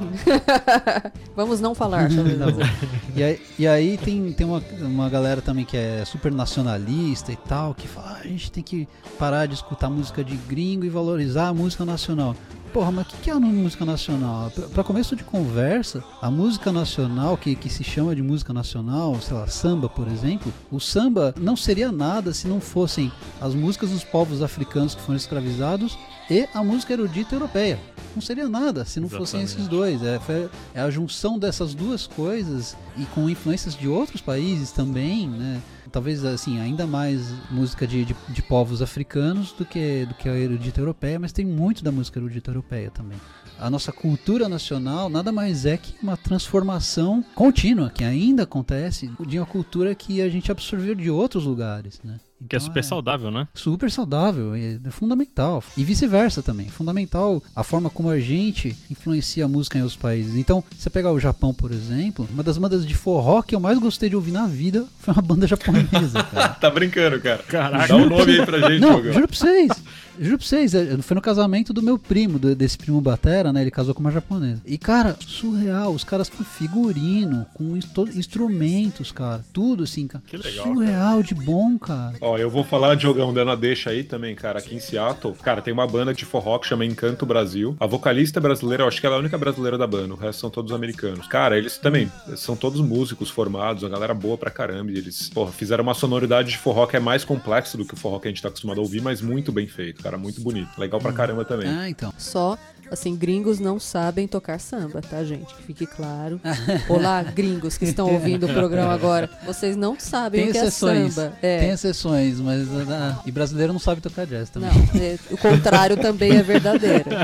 [1.37, 2.67] Vamos não falar sobre os 80.
[3.15, 7.37] E aí, e aí tem, tem uma, uma galera também que é super nacionalista e
[7.37, 8.89] tal, que fala, "Ah, a gente tem que
[9.19, 12.35] parar de escutar música de gringo e valorizar a música nacional.
[12.73, 14.53] Porra, mas o que, que é a música nacional?
[14.75, 19.35] Pra começo de conversa, a música nacional, que, que se chama de música nacional, sei
[19.35, 24.05] lá, samba, por exemplo, o samba não seria nada se não fossem as músicas dos
[24.05, 25.97] povos africanos que foram escravizados
[26.31, 27.79] e a música erudita europeia.
[28.14, 30.01] Não seria nada se não fossem esses Exatamente.
[30.01, 30.03] dois.
[30.03, 35.61] É, é a junção dessas duas coisas e com influências de outros países também, né?
[35.93, 40.37] Talvez assim, ainda mais música de, de, de povos africanos do que, do que a
[40.37, 43.18] erudita europeia, mas tem muito da música erudita europeia também.
[43.59, 49.39] A nossa cultura nacional nada mais é que uma transformação contínua, que ainda acontece de
[49.39, 52.18] uma cultura que a gente absorveu de outros lugares, né?
[52.49, 53.49] Que é Então super saudável, né?
[53.55, 55.62] super saudável, é é fundamental.
[55.76, 56.68] E vice-versa também.
[56.68, 60.37] Fundamental a forma como a gente influencia a música em outros países.
[60.37, 63.78] Então, você pegar o Japão, por exemplo, uma das bandas de forró que eu mais
[63.78, 66.49] gostei de ouvir na vida foi uma banda japonesa, cara.
[66.51, 67.43] Tá brincando, cara.
[67.43, 67.89] Caraca.
[67.89, 69.70] Dá um nome aí pra gente, Não, juro pra vocês.
[70.19, 73.62] Juro pra vocês, é, foi no casamento do meu primo, do- desse primo Batera, né?
[73.62, 74.61] Ele casou com uma japonesa.
[74.64, 75.93] E, cara, surreal.
[75.95, 79.45] Os caras com figurino, com instru- instrumentos, cara.
[79.53, 80.23] Tudo assim, cara.
[80.27, 82.17] Que legal, Surreal de bom, cara.
[82.21, 84.59] Ó, eu vou falar, Diogão, dando a deixa aí também, cara.
[84.59, 87.77] Aqui em Seattle, cara, tem uma banda de forró que chama Encanto Brasil.
[87.81, 90.17] A vocalista é brasileira, eu acho que ela é a única brasileira da banda, o
[90.17, 91.27] resto são todos americanos.
[91.27, 94.91] Cara, eles também são todos músicos formados, uma galera boa pra caramba.
[94.93, 97.97] E eles, porra, fizeram uma sonoridade de forró que é mais complexa do que o
[97.97, 100.69] forró que a gente tá acostumado a ouvir, mas muito bem feito, cara, muito bonito.
[100.79, 101.69] Legal pra caramba também.
[101.69, 102.13] Ah, então.
[102.17, 102.57] Só,
[102.91, 105.53] assim, gringos não sabem tocar samba, tá, gente?
[105.55, 106.41] Que fique claro.
[106.89, 109.29] Olá, gringos que estão ouvindo o programa agora.
[109.45, 111.15] Vocês não sabem Tem o que é exceções.
[111.15, 111.33] samba.
[111.41, 111.73] Tem É.
[111.73, 112.67] exceções, mas.
[112.89, 114.71] ah, e brasileiro não sabe tocar jazz também.
[114.71, 117.05] Não, é, o contrário também é verdadeiro.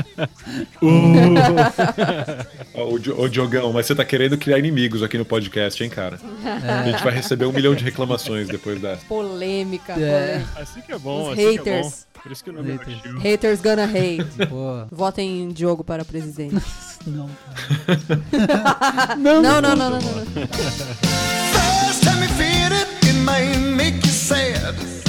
[2.99, 6.19] Di- ô, Diogão, mas você tá querendo criar inimigos aqui no podcast, hein, cara?
[6.45, 9.05] A gente vai receber um milhão de reclamações depois dessa.
[9.05, 10.27] Polêmica, É.
[10.37, 10.61] polêmica.
[10.61, 11.91] Assim que é bom, Os assim que é bom.
[12.23, 12.23] Haters.
[12.23, 13.01] Por isso que o nome é Haters.
[13.01, 13.19] Gil.
[13.19, 14.25] Haters gonna hate.
[14.49, 16.55] Pô, Votem em Diogo para presidente.
[17.05, 17.29] não.
[19.17, 19.99] Não, não, não, não, não.
[19.99, 20.25] não.
[21.51, 25.02] First time you feel it, it may make you sad.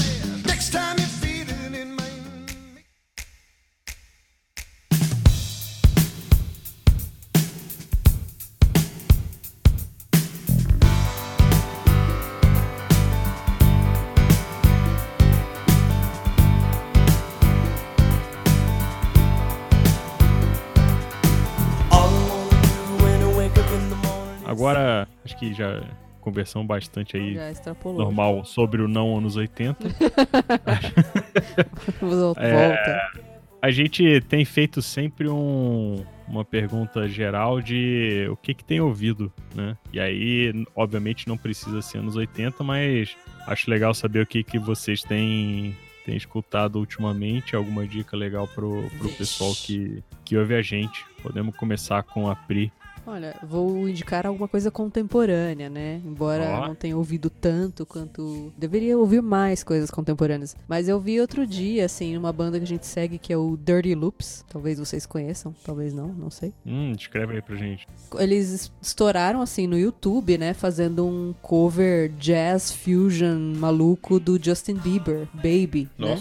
[25.52, 25.82] Já
[26.20, 27.50] conversamos bastante aí Já
[28.04, 29.76] normal sobre o não anos 80.
[32.00, 32.40] Volta.
[32.42, 33.08] É,
[33.60, 39.32] A gente tem feito sempre um- uma pergunta geral de o que que tem ouvido,
[39.54, 39.76] né?
[39.92, 43.16] E aí, obviamente, não precisa ser anos 80, mas
[43.46, 45.74] acho legal saber o que que vocês têm,
[46.04, 51.04] têm escutado ultimamente, alguma dica legal pro, pro pessoal que, que ouve a gente.
[51.22, 52.70] Podemos começar com a Pri.
[53.06, 56.00] Olha, vou indicar alguma coisa contemporânea, né?
[56.04, 56.68] Embora Ó.
[56.68, 58.52] não tenha ouvido tanto quanto.
[58.56, 60.56] Deveria ouvir mais coisas contemporâneas.
[60.66, 63.56] Mas eu vi outro dia, assim, uma banda que a gente segue que é o
[63.56, 64.44] Dirty Loops.
[64.48, 66.52] Talvez vocês conheçam, talvez não, não sei.
[66.64, 67.86] Hum, descreve aí pra gente.
[68.18, 70.54] Eles es- estouraram, assim, no YouTube, né?
[70.54, 75.88] Fazendo um cover jazz fusion maluco do Justin Bieber, Baby.
[75.98, 76.16] né?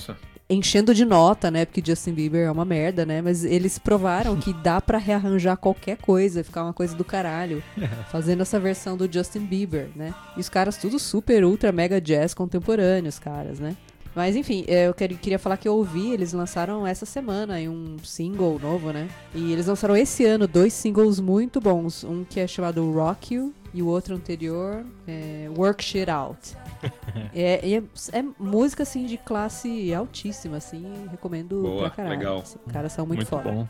[0.49, 1.65] Enchendo de nota, né?
[1.65, 3.21] Porque Justin Bieber é uma merda, né?
[3.21, 7.63] Mas eles provaram que dá pra rearranjar qualquer coisa, ficar uma coisa do caralho,
[8.11, 10.13] fazendo essa versão do Justin Bieber, né?
[10.35, 13.75] E os caras tudo super ultra mega jazz contemporâneos, caras, né?
[14.15, 17.97] Mas enfim, é, eu queria, falar que eu ouvi, eles lançaram essa semana aí um
[18.03, 19.09] single novo, né?
[19.33, 22.03] E eles lançaram esse ano dois singles muito bons.
[22.03, 26.55] Um que é chamado Rock You e o outro anterior é Work Shit Out.
[27.35, 32.17] É, e é, é música, assim, de classe altíssima, assim, recomendo Boa, pra caralho.
[32.17, 32.39] legal.
[32.39, 33.51] assim, os caras são muito, Muito, foda.
[33.51, 33.67] bom.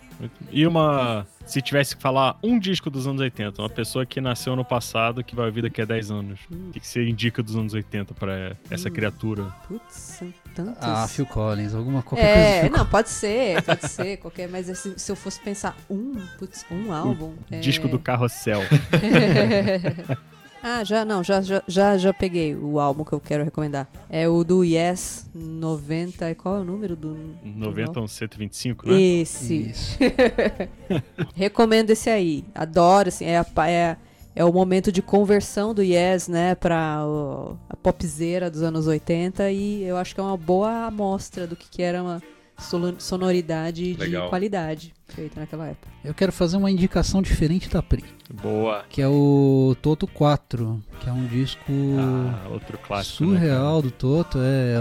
[0.52, 1.26] E uma.
[1.46, 5.24] Se tivesse que falar um disco dos anos 80, uma pessoa que nasceu no passado
[5.24, 6.40] que vai ouvir daqui a 10 anos.
[6.52, 6.70] Hum.
[6.70, 8.92] O que, que você indica dos anos 80 pra essa Hum.
[8.92, 9.44] criatura?
[9.68, 10.78] Putz, são tantos.
[10.82, 12.68] Ah, Phil Collins, alguma qualquer coisa.
[12.68, 16.66] É, não, pode ser, pode ser, qualquer, mas se, se eu fosse pensar um, putz,
[16.72, 17.34] um álbum.
[17.52, 18.62] é- Disco do Carrossel.
[20.64, 23.88] ah, já, não, já, já, já, já peguei o álbum que eu quero recomendar.
[24.10, 27.14] É o do Yes 90, e qual é o número do...
[27.14, 28.02] do 90 álbum?
[28.02, 29.02] ou 125, né?
[29.02, 29.56] Esse.
[29.70, 29.98] Isso.
[31.36, 32.44] Recomendo esse aí.
[32.56, 33.98] Adoro, assim, é, a, é,
[34.36, 39.52] é o momento de conversão do Yes, né, pra o- a popzeira dos anos 80
[39.52, 42.22] e eu acho que é uma boa amostra do que, que era uma
[42.64, 44.30] sonoridade de Legal.
[44.30, 45.88] qualidade feita naquela época.
[46.04, 48.04] Eu quero fazer uma indicação diferente da Pri,
[48.42, 48.84] Boa.
[48.90, 51.62] que é o Toto 4, que é um disco
[52.00, 53.26] Ah, outro clássico.
[53.26, 54.40] né, surreal do Toto.
[54.40, 54.76] É,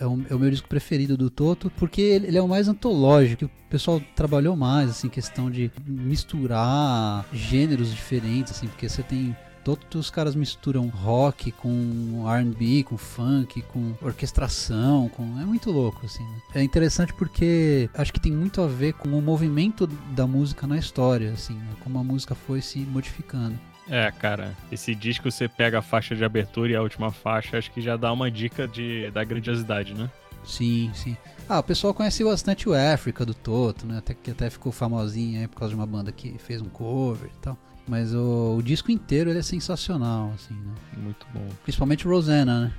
[0.00, 2.66] é, o, é o meu disco preferido do Toto, porque ele, ele é o mais
[2.68, 9.36] antológico, o pessoal trabalhou mais, assim, questão de misturar gêneros diferentes, assim, porque você tem.
[9.64, 16.04] Todos os caras misturam rock com R&B, com funk, com orquestração, com é muito louco
[16.04, 16.22] assim.
[16.22, 16.36] né?
[16.56, 20.76] É interessante porque acho que tem muito a ver com o movimento da música na
[20.76, 21.74] história, assim, né?
[21.80, 23.58] como a música foi se modificando.
[23.88, 27.70] É, cara, esse disco você pega a faixa de abertura e a última faixa, acho
[27.70, 30.10] que já dá uma dica de, da grandiosidade, né?
[30.44, 31.16] Sim, sim.
[31.48, 33.98] Ah, o pessoal conhece bastante o África do Toto, né?
[33.98, 37.30] Até que até ficou famosinho aí por causa de uma banda que fez um cover
[37.30, 37.58] e tal.
[37.86, 40.72] Mas o, o disco inteiro ele é sensacional, assim, né?
[40.96, 41.46] Muito bom.
[41.62, 42.72] Principalmente Rosanna, né?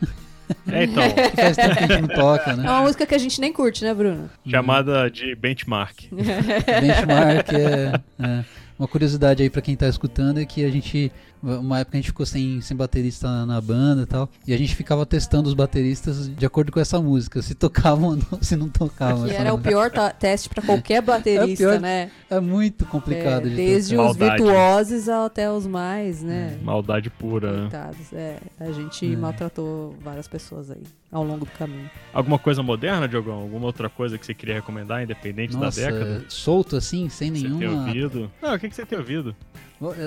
[0.67, 1.03] É, então,
[1.35, 2.63] faz tempo que a gente não toca, É né?
[2.63, 4.29] uma música que a gente nem curte, né, Bruno?
[4.47, 6.05] chamada de benchmark.
[6.11, 8.45] Benchmark é, é.
[8.77, 11.11] Uma curiosidade aí pra quem tá escutando é que a gente,
[11.45, 14.75] uma época a gente ficou sem, sem baterista na banda e tal, e a gente
[14.75, 18.67] ficava testando os bateristas de acordo com essa música, se tocavam ou não, se não
[18.69, 19.25] tocavam.
[19.27, 19.69] Que era o música.
[19.69, 22.11] pior ta- teste pra qualquer baterista, É pior- né?
[22.29, 26.57] É muito complicado É, de desde os virtuosos até os mais, né?
[26.63, 27.61] Maldade pura, né?
[27.69, 28.13] Coitados.
[28.13, 29.15] É, a gente É.
[29.15, 30.81] maltratou várias pessoas aí
[31.11, 31.89] ao longo do caminho.
[32.13, 33.35] Alguma coisa moderna, Diogão?
[33.35, 36.25] Alguma outra coisa que você queria recomendar, independente Nossa, da década?
[36.27, 37.85] solto assim, sem Você tem nenhuma.
[37.87, 38.31] ouvido?
[38.41, 39.35] Não, o que, que você tem ouvido?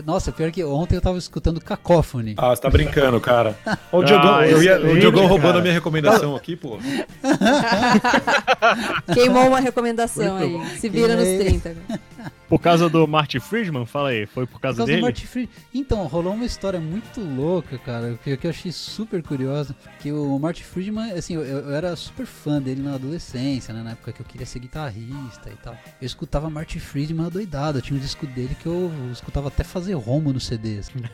[0.05, 2.35] Nossa, pior que ontem eu tava escutando Cacophony.
[2.37, 3.57] Ah, você tá brincando, cara.
[3.93, 5.59] O Ah, Diogão, eu ia- o Diogão roubando cara.
[5.59, 6.79] a minha recomendação aqui, pô.
[9.15, 10.79] Queimou uma recomendação Muito aí.
[10.79, 11.61] Se vira nos Queimei.
[11.61, 11.77] 30.
[12.49, 13.85] Por causa do Marty Friedman?
[13.85, 15.03] Fala aí, foi por Por causa causa do dele?
[15.03, 15.55] Marty Friedman.
[15.75, 19.77] Então, rolou uma história muito louca, cara, que, eu achei super curiosa.
[20.01, 23.83] Que o Marty Friedman, assim, eu, eu era super fã dele na adolescência, né?
[23.83, 25.75] Na época que eu queria ser guitarrista e tal.
[26.01, 27.79] Eu escutava Marty Friedman doidado.
[27.79, 30.79] Eu tinha um disco dele que eu escutava até fazer romo no CD.
[30.79, 30.93] assim.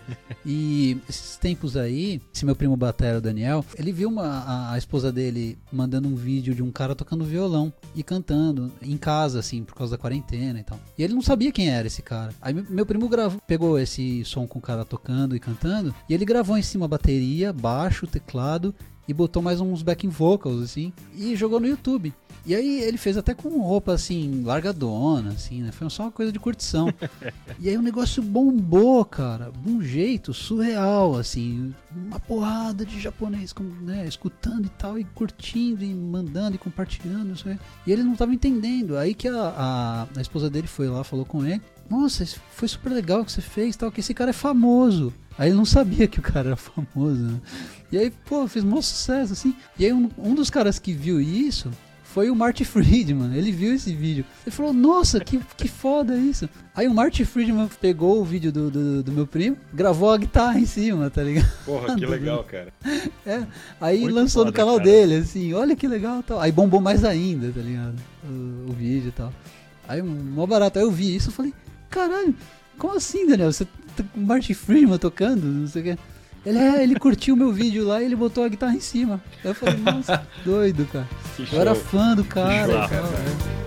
[0.47, 4.79] E esses tempos aí, esse meu primo Batera, o Daniel, ele viu uma, a, a
[4.79, 9.65] esposa dele mandando um vídeo de um cara tocando violão e cantando em casa, assim,
[9.65, 10.79] por causa da quarentena e tal.
[10.99, 12.35] E ele não sabia quem era esse cara.
[12.43, 16.27] Aí meu- primo gravou, pegou esse som com o cara tocando e cantando, e ele
[16.27, 18.75] gravou em cima a bateria, baixo, teclado
[19.09, 22.13] e botou mais uns backing vocals, assim, e jogou no YouTube.
[22.47, 25.73] E aí ele fez até com roupa assim, largadona, assim, né?
[25.73, 26.93] Foi só uma coisa de curtição.
[27.59, 33.53] e aí o negócio bombou, cara, de um jeito surreal, assim, uma porrada de japonês,
[33.53, 37.59] com- né, escutando e tal, e curtindo, e mandando e compartilhando, não sei.
[37.87, 38.99] E ele não tava entendendo.
[38.99, 41.63] Aí que a, a, a esposa dele foi lá, falou com ele.
[41.89, 45.13] Nossa, foi super legal o que você fez, tal, que esse cara é famoso.
[45.39, 47.41] Aí ele não sabia que o cara era famoso, né?
[47.91, 49.55] E aí, pô, fez maior sucesso, assim.
[49.79, 51.71] E aí um, um dos caras que viu isso
[52.15, 53.37] foi o Marty Friedman.
[53.37, 54.25] Ele viu esse vídeo.
[54.47, 56.49] Ele falou, nossa, que, que foda isso.
[56.73, 60.61] Aí o Marty Friedman pegou o vídeo do, do, do meu primo, gravou a guitarra
[60.61, 61.51] em cima, tá ligado?
[61.65, 62.73] Porra, que legal, cara.
[63.27, 63.43] É,
[63.81, 64.91] aí Muito lançou no foda, canal cara.
[64.91, 66.41] dele, assim, olha que legal e tal.
[66.41, 67.97] Aí bombou mais ainda, tá ligado?
[68.23, 69.33] O, o vídeo e tal.
[69.89, 70.79] Aí, mó barato.
[70.79, 71.55] Aí eu vi isso e falei,
[71.91, 72.35] caralho,
[72.79, 73.51] como assim, Daniel?
[73.51, 73.65] Você
[73.97, 75.99] tá com o Martin Freeman tocando, não sei o que.
[76.47, 79.23] Ele, é, ele curtiu o meu vídeo lá e ele botou a guitarra em cima.
[79.43, 81.09] Eu falei, nossa, doido, cara.
[81.37, 82.67] Que Eu era fã do cara.
[82.67, 83.65] bizarro, tal, cara.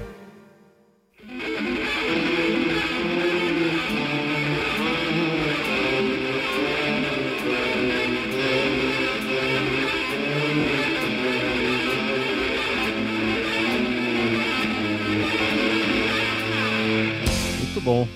[17.60, 18.08] Muito bom.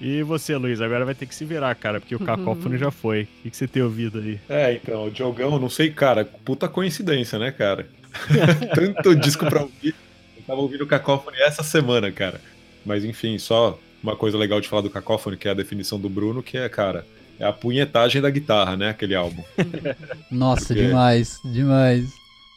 [0.00, 3.22] E você, Luiz, agora vai ter que se virar, cara, porque o cacófone já foi.
[3.22, 4.38] O que, que você tem ouvido aí?
[4.48, 7.88] É, então, o Diogão, não sei, cara, puta coincidência, né, cara?
[8.74, 9.94] Tanto disco pra ouvir.
[10.36, 12.40] Eu tava ouvindo o Cacófone essa semana, cara.
[12.86, 16.08] Mas enfim, só uma coisa legal de falar do Cacófone, que é a definição do
[16.08, 17.04] Bruno, que é, cara,
[17.38, 19.42] é a punhetagem da guitarra, né, aquele álbum.
[20.30, 22.08] Nossa, Porque- demais, demais.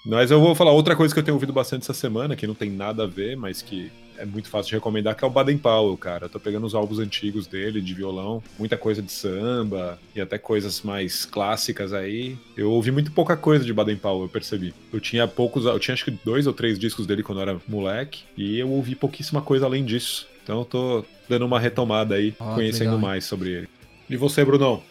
[0.06, 2.56] Mas eu vou falar outra coisa que eu tenho ouvido bastante essa semana, que não
[2.56, 5.58] tem nada a ver, mas que é muito fácil de recomendar, que é o Baden
[5.58, 6.26] Powell, cara.
[6.26, 10.38] Eu tô pegando os álbuns antigos dele, de violão, muita coisa de samba e até
[10.38, 12.38] coisas mais clássicas aí.
[12.56, 14.74] Eu ouvi muito pouca coisa de Baden Powell, eu percebi.
[14.94, 17.62] Eu tinha poucos, eu tinha acho que dois ou três discos dele quando eu era
[17.68, 20.28] moleque, e eu ouvi pouquíssima coisa além disso.
[20.44, 23.70] Então eu tô dando uma retomada aí, Ah, conhecendo legal, mais sobre ele.
[24.10, 24.84] E você, Brunão?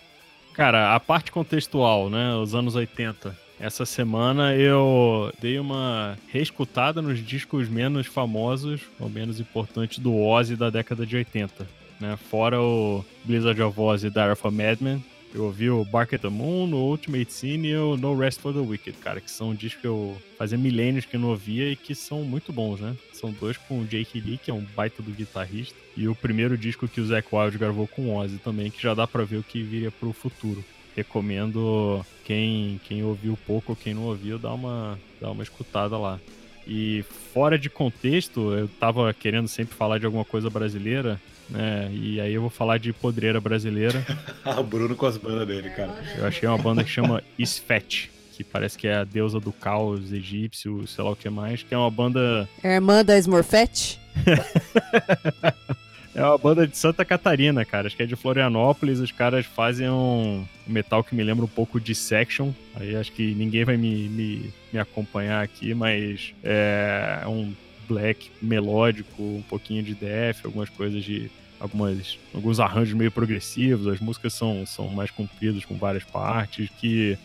[0.55, 2.35] Cara, a parte contextual, né?
[2.35, 3.37] Os anos 80.
[3.61, 10.57] Essa semana eu dei uma reescutada nos discos menos famosos ou menos importantes do Ozzy
[10.57, 11.69] da década de 80.
[12.01, 12.17] Né?
[12.17, 15.05] Fora o Blizzard of Oz e Dire of a Madman,
[15.35, 18.55] eu ouvi o Bark at the Moon, o Ultimate Scene e o No Rest for
[18.55, 21.95] the Wicked, cara, que são discos que eu fazia milênios que não ouvia e que
[21.95, 22.97] são muito bons, né?
[23.13, 26.57] São dois com o Jake Lee, que é um baita do guitarrista, e o primeiro
[26.57, 29.37] disco que o Zac Wild gravou com o Ozzy também, que já dá pra ver
[29.37, 30.65] o que viria pro futuro.
[30.97, 36.19] Recomendo quem, quem ouviu pouco ou quem não ouviu, dá uma, dá uma escutada lá.
[36.67, 41.91] E fora de contexto, eu tava querendo sempre falar de alguma coisa brasileira, né?
[41.93, 44.05] E aí eu vou falar de podreira brasileira.
[44.45, 45.93] Ah, o Bruno com as bandas dele, cara.
[46.17, 50.13] Eu achei uma banda que chama Isfet, que parece que é a deusa do caos
[50.13, 53.99] egípcio, sei lá o que mais, que é uma banda É a irmã da Smurfette?
[56.21, 57.87] É uma banda de Santa Catarina, cara.
[57.87, 59.01] Acho que é de Florianópolis.
[59.01, 62.53] Os caras fazem um metal que me lembra um pouco de Section.
[62.75, 67.55] Aí acho que ninguém vai me, me, me acompanhar aqui, mas é um
[67.89, 71.31] black melódico, um pouquinho de death, algumas coisas de.
[71.59, 77.19] Algumas, alguns arranjos meio progressivos, as músicas são, são mais compridas, com várias partes, que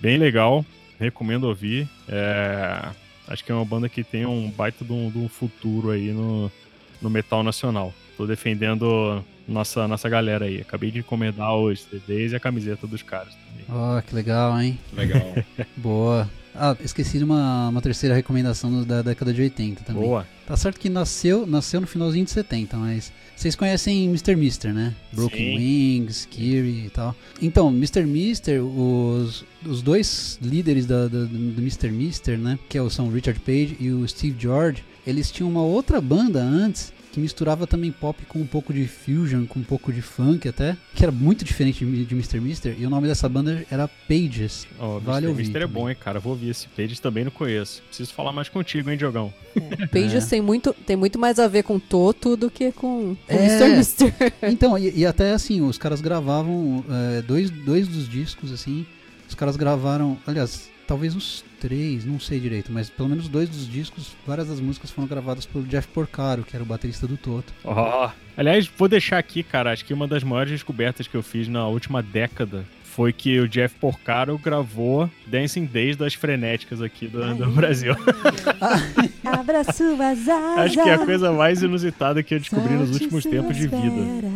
[0.00, 0.64] bem legal,
[0.98, 1.86] recomendo ouvir.
[2.08, 2.82] É,
[3.28, 6.12] acho que é uma banda que tem um baita de um, de um futuro aí
[6.12, 6.52] no,
[7.00, 7.94] no metal nacional.
[8.16, 10.60] Tô defendendo nossa, nossa galera aí.
[10.60, 13.64] Acabei de encomendar os CDs e a camiseta dos caras também.
[13.68, 14.78] Ó, que legal, hein?
[14.92, 15.34] Legal.
[15.76, 16.28] Boa.
[16.54, 20.02] Ah, esqueci de uma, uma terceira recomendação da década de 80 também.
[20.02, 20.26] Boa.
[20.46, 24.36] Tá certo que nasceu, nasceu no finalzinho de 70, mas vocês conhecem Mr.
[24.36, 24.94] Mister, né?
[25.12, 25.56] Broken Sim.
[25.56, 27.16] Wings, Kiri e tal.
[27.40, 28.04] Então, Mr.
[28.04, 31.90] Mister, os, os dois líderes da, da- do Mr.
[31.90, 32.58] Mister, né?
[32.68, 36.42] Que é são o Richard Page e o Steve George, eles tinham uma outra banda
[36.42, 40.48] antes que misturava também pop com um pouco de fusion, com um pouco de funk
[40.48, 42.40] até, que era muito diferente de, de Mr.
[42.40, 44.66] Mister, e o nome dessa banda era Pages.
[44.78, 45.28] Ó, Vale Mr.
[45.28, 45.82] ouvir Mister é também.
[45.82, 46.18] bom, hein, cara.
[46.18, 47.82] Vou ouvir esse Pages também não conheço.
[47.86, 49.32] Preciso falar mais contigo, hein, Diogão?
[49.92, 53.44] Pages tem, muito, tem muito mais a ver com Toto do que com, com É.
[53.46, 53.76] Mr.
[53.76, 54.14] Mister.
[54.50, 56.84] Então, e, e até assim, os caras gravavam
[57.18, 58.86] é, dois, dois dos discos, assim,
[59.28, 63.70] os caras gravaram, aliás, talvez uns três, não sei direito, mas pelo menos dois dos
[63.70, 67.54] discos, várias das músicas foram gravadas pelo Jeff Porcaro, que era o baterista do Toto.
[67.62, 68.10] Ó.
[68.36, 69.70] Aliás, vou deixar aqui, cara.
[69.70, 73.48] Acho que uma das maiores descobertas que eu fiz na última década foi que o
[73.48, 77.94] Jeff Porcaro gravou Dancing Days das frenéticas aqui do, do Brasil.
[79.24, 80.58] Abra suas asas.
[80.58, 84.30] Acho que é a coisa mais inusitada que eu descobri nos últimos tempos de vida.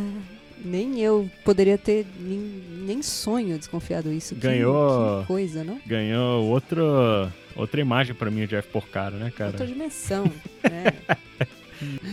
[0.65, 2.56] Nem eu poderia ter nem,
[2.87, 4.35] nem sonho desconfiado isso.
[4.35, 5.81] Que- Ganhou- Que coisa, não?
[5.87, 9.51] Ganhou outra, outra imagem pra mim, o Jeff Porcaro, né, cara?
[9.51, 10.25] Outra dimensão,
[10.71, 10.93] né?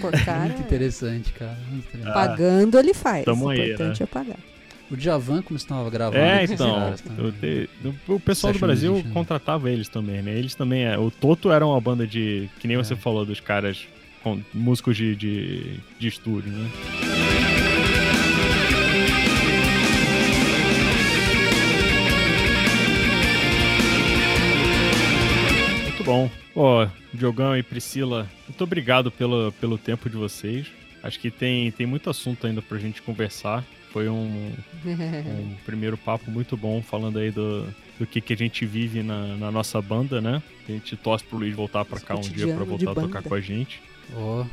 [0.01, 1.57] Por cara, Muito interessante, cara.
[1.69, 2.13] Muito interessante.
[2.13, 3.23] pagando ele faz.
[3.23, 4.37] Tamo o aí, importante é pagar.
[4.91, 6.93] O Djavan, como estava gravando É, então.
[7.39, 7.69] te-
[8.07, 9.13] o pessoal do Brasil musician.
[9.13, 10.37] contratava eles também, né?
[10.37, 10.83] Eles também.
[10.83, 12.49] É, o Toto era uma banda de.
[12.59, 12.83] Que nem É.
[12.83, 13.87] você falou, dos caras.
[14.21, 16.69] Com, músicos de, de, de estúdio, né?
[26.03, 26.29] Muito bom.
[26.53, 30.67] Pô, Diogão e Priscila, muito obrigado pelo, pelo tempo de vocês.
[31.01, 33.63] Acho que tem, tem muito assunto ainda pra gente conversar.
[33.91, 34.51] Foi um,
[34.85, 37.65] um primeiro papo muito bom falando aí do,
[37.97, 40.43] do que, que a gente vive na, na nossa banda, né?
[40.67, 43.23] A gente torce pro Luiz voltar pra Esse cá um dia pra voltar a tocar
[43.23, 43.81] com a gente.
[44.13, 44.45] Ó,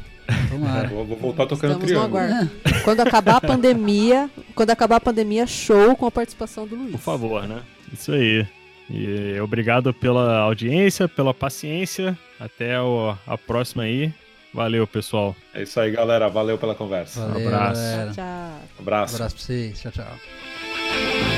[0.51, 0.87] tomara.
[0.91, 2.51] Vou, vou voltar tocando Estamos triângulo.
[2.85, 6.93] Quando acabar a pandemia, quando acabar a pandemia, show com a participação do Luiz.
[6.93, 7.63] Por favor, né?
[7.93, 8.47] Isso aí.
[8.91, 12.19] E obrigado pela audiência, pela paciência.
[12.41, 14.13] Até o- a próxima aí.
[14.53, 15.37] Valeu, pessoal.
[15.55, 16.29] É isso aí, galera.
[16.29, 17.25] Valeu pela conversa.
[17.29, 17.81] Valeu, abraço.
[17.81, 18.13] galera.
[18.13, 18.61] Tchau.
[18.81, 19.15] Abraço.
[19.15, 19.81] Abraço pra vocês.
[19.81, 21.30] Tchau, tchau.